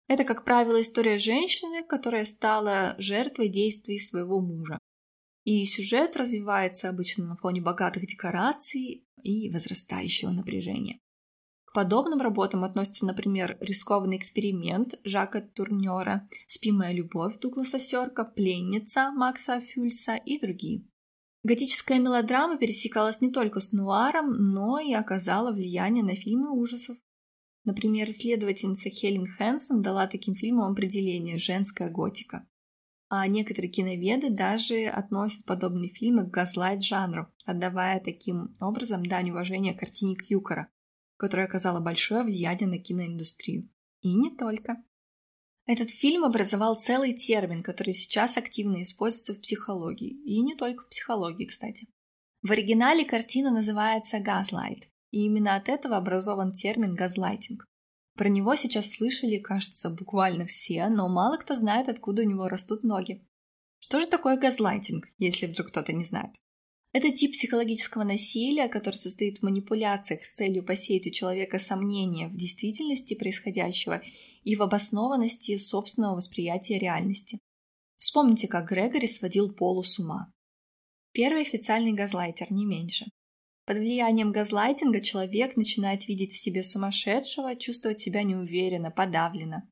Это, 0.07 0.23
как 0.23 0.43
правило, 0.43 0.81
история 0.81 1.19
женщины, 1.19 1.83
которая 1.83 2.25
стала 2.25 2.95
жертвой 2.97 3.47
действий 3.47 3.99
своего 3.99 4.41
мужа. 4.41 4.79
И 5.51 5.65
сюжет 5.65 6.15
развивается 6.15 6.89
обычно 6.89 7.25
на 7.25 7.35
фоне 7.35 7.59
богатых 7.59 8.05
декораций 8.05 9.07
и 9.23 9.49
возрастающего 9.49 10.29
напряжения. 10.29 10.99
К 11.65 11.73
подобным 11.73 12.21
работам 12.21 12.63
относятся, 12.63 13.07
например, 13.07 13.57
«Рискованный 13.59 14.17
эксперимент» 14.17 14.99
Жака 15.03 15.41
Турнера, 15.41 16.29
«Спимая 16.45 16.93
любовь» 16.93 17.39
Дугласа 17.39 17.79
Сёрка, 17.79 18.25
«Пленница» 18.25 19.09
Макса 19.09 19.59
Фюльса 19.59 20.17
и 20.17 20.39
другие. 20.39 20.85
Готическая 21.41 21.97
мелодрама 21.97 22.59
пересекалась 22.59 23.19
не 23.19 23.31
только 23.31 23.59
с 23.59 23.71
нуаром, 23.71 24.31
но 24.31 24.79
и 24.79 24.93
оказала 24.93 25.51
влияние 25.51 26.03
на 26.03 26.13
фильмы 26.13 26.51
ужасов. 26.51 26.95
Например, 27.65 28.07
исследовательница 28.07 28.91
Хелен 28.91 29.25
Хэнсон 29.25 29.81
дала 29.81 30.05
таким 30.05 30.35
фильмам 30.35 30.73
определение 30.73 31.39
«женская 31.39 31.89
готика». 31.89 32.47
А 33.09 33.25
некоторые 33.27 33.71
киноведы 33.71 34.29
даже 34.29 34.85
относят 34.85 35.43
подобные 35.45 35.89
фильмы 35.89 36.25
к 36.25 36.31
газлайт-жанру, 36.31 37.27
отдавая 37.43 37.99
таким 37.99 38.53
образом 38.61 39.03
дань 39.03 39.31
уважения 39.31 39.73
картине 39.73 40.15
Кьюкера, 40.15 40.69
которая 41.17 41.47
оказала 41.47 41.79
большое 41.79 42.23
влияние 42.23 42.67
на 42.67 42.77
киноиндустрию. 42.77 43.67
И 44.01 44.13
не 44.13 44.29
только. 44.37 44.83
Этот 45.65 45.89
фильм 45.89 46.23
образовал 46.23 46.75
целый 46.77 47.13
термин, 47.13 47.63
который 47.63 47.93
сейчас 47.93 48.37
активно 48.37 48.83
используется 48.83 49.33
в 49.33 49.41
психологии. 49.41 50.21
И 50.23 50.41
не 50.41 50.55
только 50.55 50.83
в 50.83 50.89
психологии, 50.89 51.45
кстати. 51.45 51.87
В 52.41 52.51
оригинале 52.51 53.05
картина 53.05 53.51
называется 53.51 54.19
«Газлайт», 54.19 54.87
и 55.11 55.25
именно 55.25 55.55
от 55.55 55.67
этого 55.67 55.97
образован 55.97 56.53
термин 56.53 56.95
«газлайтинг». 56.95 57.65
Про 58.19 58.27
него 58.27 58.53
сейчас 58.55 58.91
слышали, 58.91 59.37
кажется, 59.37 59.89
буквально 59.89 60.45
все, 60.45 60.89
но 60.89 61.07
мало 61.07 61.37
кто 61.37 61.55
знает, 61.55 61.87
откуда 61.87 62.23
у 62.23 62.25
него 62.25 62.49
растут 62.49 62.83
ноги. 62.83 63.25
Что 63.79 64.01
же 64.01 64.07
такое 64.07 64.35
газлайтинг, 64.35 65.07
если 65.19 65.45
вдруг 65.45 65.69
кто-то 65.69 65.93
не 65.93 66.03
знает? 66.03 66.31
Это 66.91 67.13
тип 67.13 67.31
психологического 67.31 68.03
насилия, 68.03 68.67
который 68.67 68.95
состоит 68.95 69.37
в 69.37 69.43
манипуляциях 69.43 70.25
с 70.25 70.33
целью 70.33 70.65
посеять 70.65 71.07
у 71.07 71.11
человека 71.11 71.59
сомнения 71.59 72.27
в 72.27 72.35
действительности 72.35 73.13
происходящего 73.13 74.01
и 74.43 74.57
в 74.57 74.63
обоснованности 74.63 75.57
собственного 75.57 76.17
восприятия 76.17 76.77
реальности. 76.77 77.39
Вспомните, 77.95 78.49
как 78.49 78.67
Грегори 78.69 79.07
сводил 79.07 79.49
Полу 79.53 79.83
с 79.83 79.97
ума. 79.97 80.33
Первый 81.13 81.43
официальный 81.43 81.93
газлайтер, 81.93 82.51
не 82.51 82.65
меньше. 82.65 83.05
Под 83.69 83.77
влиянием 83.77 84.31
газлайтинга 84.31 84.99
человек 84.99 85.55
начинает 85.55 86.07
видеть 86.07 86.31
в 86.31 86.41
себе 86.41 86.63
сумасшедшего, 86.63 87.55
чувствовать 87.55 88.01
себя 88.01 88.23
неуверенно, 88.23 88.89
подавленно. 88.89 89.69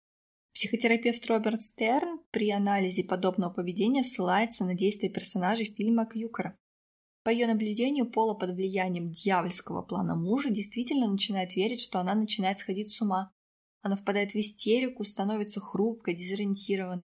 Психотерапевт 0.54 1.26
Роберт 1.26 1.64
Стерн 1.64 2.20
при 2.30 2.52
анализе 2.52 3.04
подобного 3.04 3.52
поведения 3.52 4.04
ссылается 4.04 4.66
на 4.66 4.76
действия 4.76 5.10
персонажей 5.10 5.66
фильма 5.66 6.06
Кьюкера. 6.06 6.56
По 7.24 7.32
ее 7.32 7.48
наблюдению, 7.48 8.06
Пола 8.06 8.36
под 8.36 8.52
влиянием 8.52 9.10
дьявольского 9.10 9.82
плана 9.82 10.16
мужа 10.16 10.52
действительно 10.52 11.08
начинает 11.08 11.56
верить, 11.56 11.82
что 11.82 12.00
она 12.00 12.14
начинает 12.14 12.60
сходить 12.60 12.92
с 12.92 13.02
ума. 13.02 13.32
Она 13.82 13.96
впадает 13.96 14.34
в 14.34 14.36
истерику, 14.36 15.06
становится 15.06 15.60
хрупкой, 15.60 16.14
дезориентированной. 16.14 17.02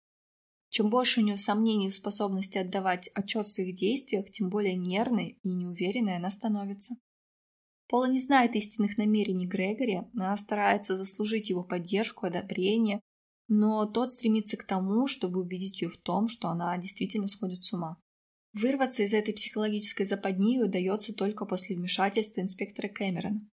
Чем 0.72 0.88
больше 0.88 1.20
у 1.20 1.22
нее 1.22 1.36
сомнений 1.36 1.90
в 1.90 1.94
способности 1.94 2.56
отдавать 2.56 3.10
отчет 3.12 3.46
в 3.46 3.52
своих 3.52 3.76
действиях, 3.76 4.30
тем 4.30 4.48
более 4.48 4.74
нервной 4.74 5.38
и 5.42 5.54
неуверенной 5.54 6.16
она 6.16 6.30
становится. 6.30 6.94
Пола 7.88 8.10
не 8.10 8.18
знает 8.18 8.56
истинных 8.56 8.96
намерений 8.96 9.46
Грегори, 9.46 10.00
она 10.14 10.34
старается 10.38 10.96
заслужить 10.96 11.50
его 11.50 11.62
поддержку, 11.62 12.24
одобрение, 12.24 13.02
но 13.48 13.84
тот 13.84 14.14
стремится 14.14 14.56
к 14.56 14.64
тому, 14.64 15.06
чтобы 15.06 15.42
убедить 15.42 15.82
ее 15.82 15.90
в 15.90 15.98
том, 15.98 16.26
что 16.26 16.48
она 16.48 16.78
действительно 16.78 17.28
сходит 17.28 17.64
с 17.64 17.74
ума. 17.74 17.98
Вырваться 18.54 19.02
из 19.02 19.12
этой 19.12 19.34
психологической 19.34 20.06
западни 20.06 20.58
удается 20.58 21.12
только 21.12 21.44
после 21.44 21.76
вмешательства 21.76 22.40
инспектора 22.40 22.88
Кэмерона. 22.88 23.46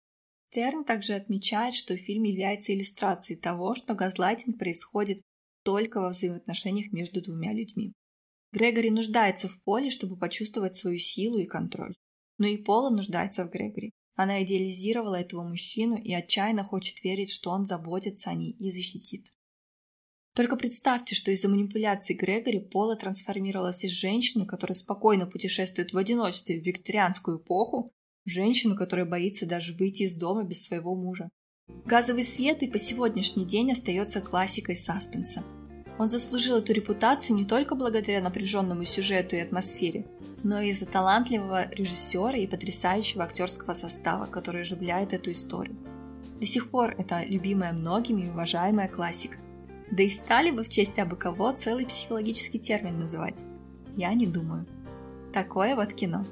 Стерн 0.51 0.85
также 0.85 1.15
отмечает, 1.15 1.73
что 1.73 1.97
фильм 1.97 2.25
является 2.25 2.75
иллюстрацией 2.75 3.39
того, 3.39 3.73
что 3.73 3.95
газлайтинг 3.95 4.59
происходит 4.59 5.19
только 5.67 5.99
во 5.99 6.07
взаимоотношениях 6.07 6.93
между 6.93 7.21
двумя 7.21 7.51
людьми. 7.51 7.91
Грегори 8.53 8.89
нуждается 8.89 9.49
в 9.49 9.61
Поле, 9.65 9.89
чтобы 9.89 10.15
почувствовать 10.15 10.77
свою 10.77 10.97
силу 10.97 11.39
и 11.39 11.45
контроль. 11.45 11.93
Но 12.37 12.47
и 12.47 12.55
Пола 12.55 12.89
нуждается 12.89 13.43
в 13.43 13.51
Грегори. 13.51 13.91
Она 14.15 14.41
идеализировала 14.45 15.15
этого 15.15 15.43
мужчину 15.43 15.97
и 15.97 16.13
отчаянно 16.13 16.63
хочет 16.63 17.03
верить, 17.03 17.31
что 17.31 17.49
он 17.49 17.65
заботится 17.65 18.29
о 18.29 18.33
ней 18.33 18.51
и 18.51 18.71
защитит. 18.71 19.27
Только 20.35 20.55
представьте, 20.55 21.15
что 21.15 21.31
из-за 21.31 21.49
манипуляций 21.49 22.15
Грегори 22.15 22.61
Пола 22.61 22.95
трансформировалась 22.95 23.83
из 23.83 23.91
женщины, 23.91 24.45
которая 24.45 24.77
спокойно 24.77 25.25
путешествует 25.25 25.91
в 25.91 25.97
одиночестве 25.97 26.61
в 26.61 26.65
викторианскую 26.65 27.39
эпоху, 27.39 27.91
в 28.23 28.29
женщину, 28.29 28.77
которая 28.77 29.05
боится 29.05 29.45
даже 29.45 29.73
выйти 29.73 30.03
из 30.03 30.15
дома 30.15 30.45
без 30.45 30.63
своего 30.63 30.95
мужа. 30.95 31.27
Газовый 31.83 32.23
свет 32.23 32.63
и 32.63 32.67
по 32.67 32.79
сегодняшний 32.79 33.45
день 33.45 33.73
остается 33.73 34.21
классикой 34.21 34.77
саспенса. 34.77 35.43
Он 35.97 36.09
заслужил 36.09 36.57
эту 36.57 36.73
репутацию 36.73 37.35
не 37.35 37.45
только 37.45 37.75
благодаря 37.75 38.21
напряженному 38.21 38.85
сюжету 38.85 39.35
и 39.35 39.39
атмосфере, 39.39 40.05
но 40.43 40.61
и 40.61 40.69
из-за 40.69 40.85
талантливого 40.85 41.69
режиссера 41.71 42.37
и 42.37 42.47
потрясающего 42.47 43.23
актерского 43.23 43.73
состава, 43.73 44.25
который 44.25 44.61
оживляет 44.61 45.13
эту 45.13 45.31
историю. 45.31 45.75
До 46.39 46.45
сих 46.45 46.69
пор 46.69 46.93
это 46.97 47.23
любимая 47.25 47.73
многими 47.73 48.21
и 48.21 48.29
уважаемая 48.29 48.87
классика. 48.87 49.37
Да 49.89 50.03
и 50.03 50.09
стали 50.09 50.51
бы 50.51 50.63
в 50.63 50.69
честь 50.69 50.99
абы 50.99 51.15
кого 51.15 51.51
целый 51.51 51.85
психологический 51.85 52.59
термин 52.59 52.99
называть? 52.99 53.39
Я 53.95 54.13
не 54.13 54.27
думаю. 54.27 54.67
Такое 55.33 55.75
вот 55.75 55.93
кино. 55.93 56.25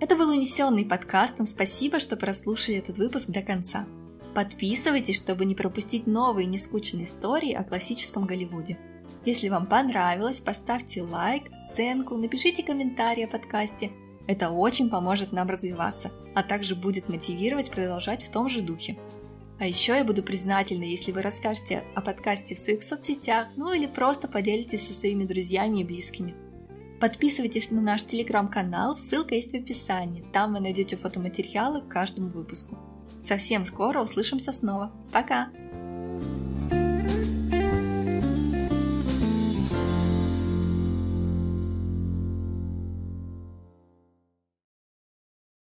Это 0.00 0.16
был 0.16 0.30
унесенный 0.30 0.84
подкастом. 0.84 1.46
Спасибо, 1.46 2.00
что 2.00 2.16
прослушали 2.16 2.78
этот 2.78 2.98
выпуск 2.98 3.28
до 3.28 3.42
конца. 3.42 3.86
Подписывайтесь, 4.34 5.16
чтобы 5.16 5.44
не 5.44 5.54
пропустить 5.54 6.06
новые 6.06 6.46
нескучные 6.46 7.04
истории 7.04 7.52
о 7.52 7.64
классическом 7.64 8.24
Голливуде. 8.24 8.78
Если 9.26 9.48
вам 9.48 9.66
понравилось, 9.66 10.40
поставьте 10.40 11.02
лайк, 11.02 11.44
оценку, 11.52 12.16
напишите 12.16 12.62
комментарий 12.62 13.26
о 13.26 13.28
подкасте. 13.28 13.90
Это 14.26 14.50
очень 14.50 14.88
поможет 14.88 15.32
нам 15.32 15.48
развиваться, 15.48 16.10
а 16.34 16.42
также 16.42 16.74
будет 16.74 17.08
мотивировать 17.08 17.70
продолжать 17.70 18.22
в 18.22 18.30
том 18.30 18.48
же 18.48 18.62
духе. 18.62 18.96
А 19.60 19.66
еще 19.66 19.96
я 19.96 20.04
буду 20.04 20.22
признательна, 20.22 20.84
если 20.84 21.12
вы 21.12 21.22
расскажете 21.22 21.84
о 21.94 22.00
подкасте 22.00 22.54
в 22.54 22.58
своих 22.58 22.82
соцсетях, 22.82 23.48
ну 23.56 23.72
или 23.72 23.86
просто 23.86 24.28
поделитесь 24.28 24.86
со 24.86 24.94
своими 24.94 25.24
друзьями 25.24 25.80
и 25.80 25.84
близкими. 25.84 26.34
Подписывайтесь 27.00 27.70
на 27.70 27.80
наш 27.80 28.04
телеграм-канал, 28.04 28.96
ссылка 28.96 29.34
есть 29.34 29.52
в 29.52 29.56
описании. 29.56 30.24
Там 30.32 30.54
вы 30.54 30.60
найдете 30.60 30.96
фотоматериалы 30.96 31.82
к 31.82 31.88
каждому 31.88 32.28
выпуску. 32.28 32.78
Совсем 33.22 33.64
скоро 33.64 34.00
услышимся 34.00 34.52
снова. 34.52 34.92
Пока! 35.12 35.48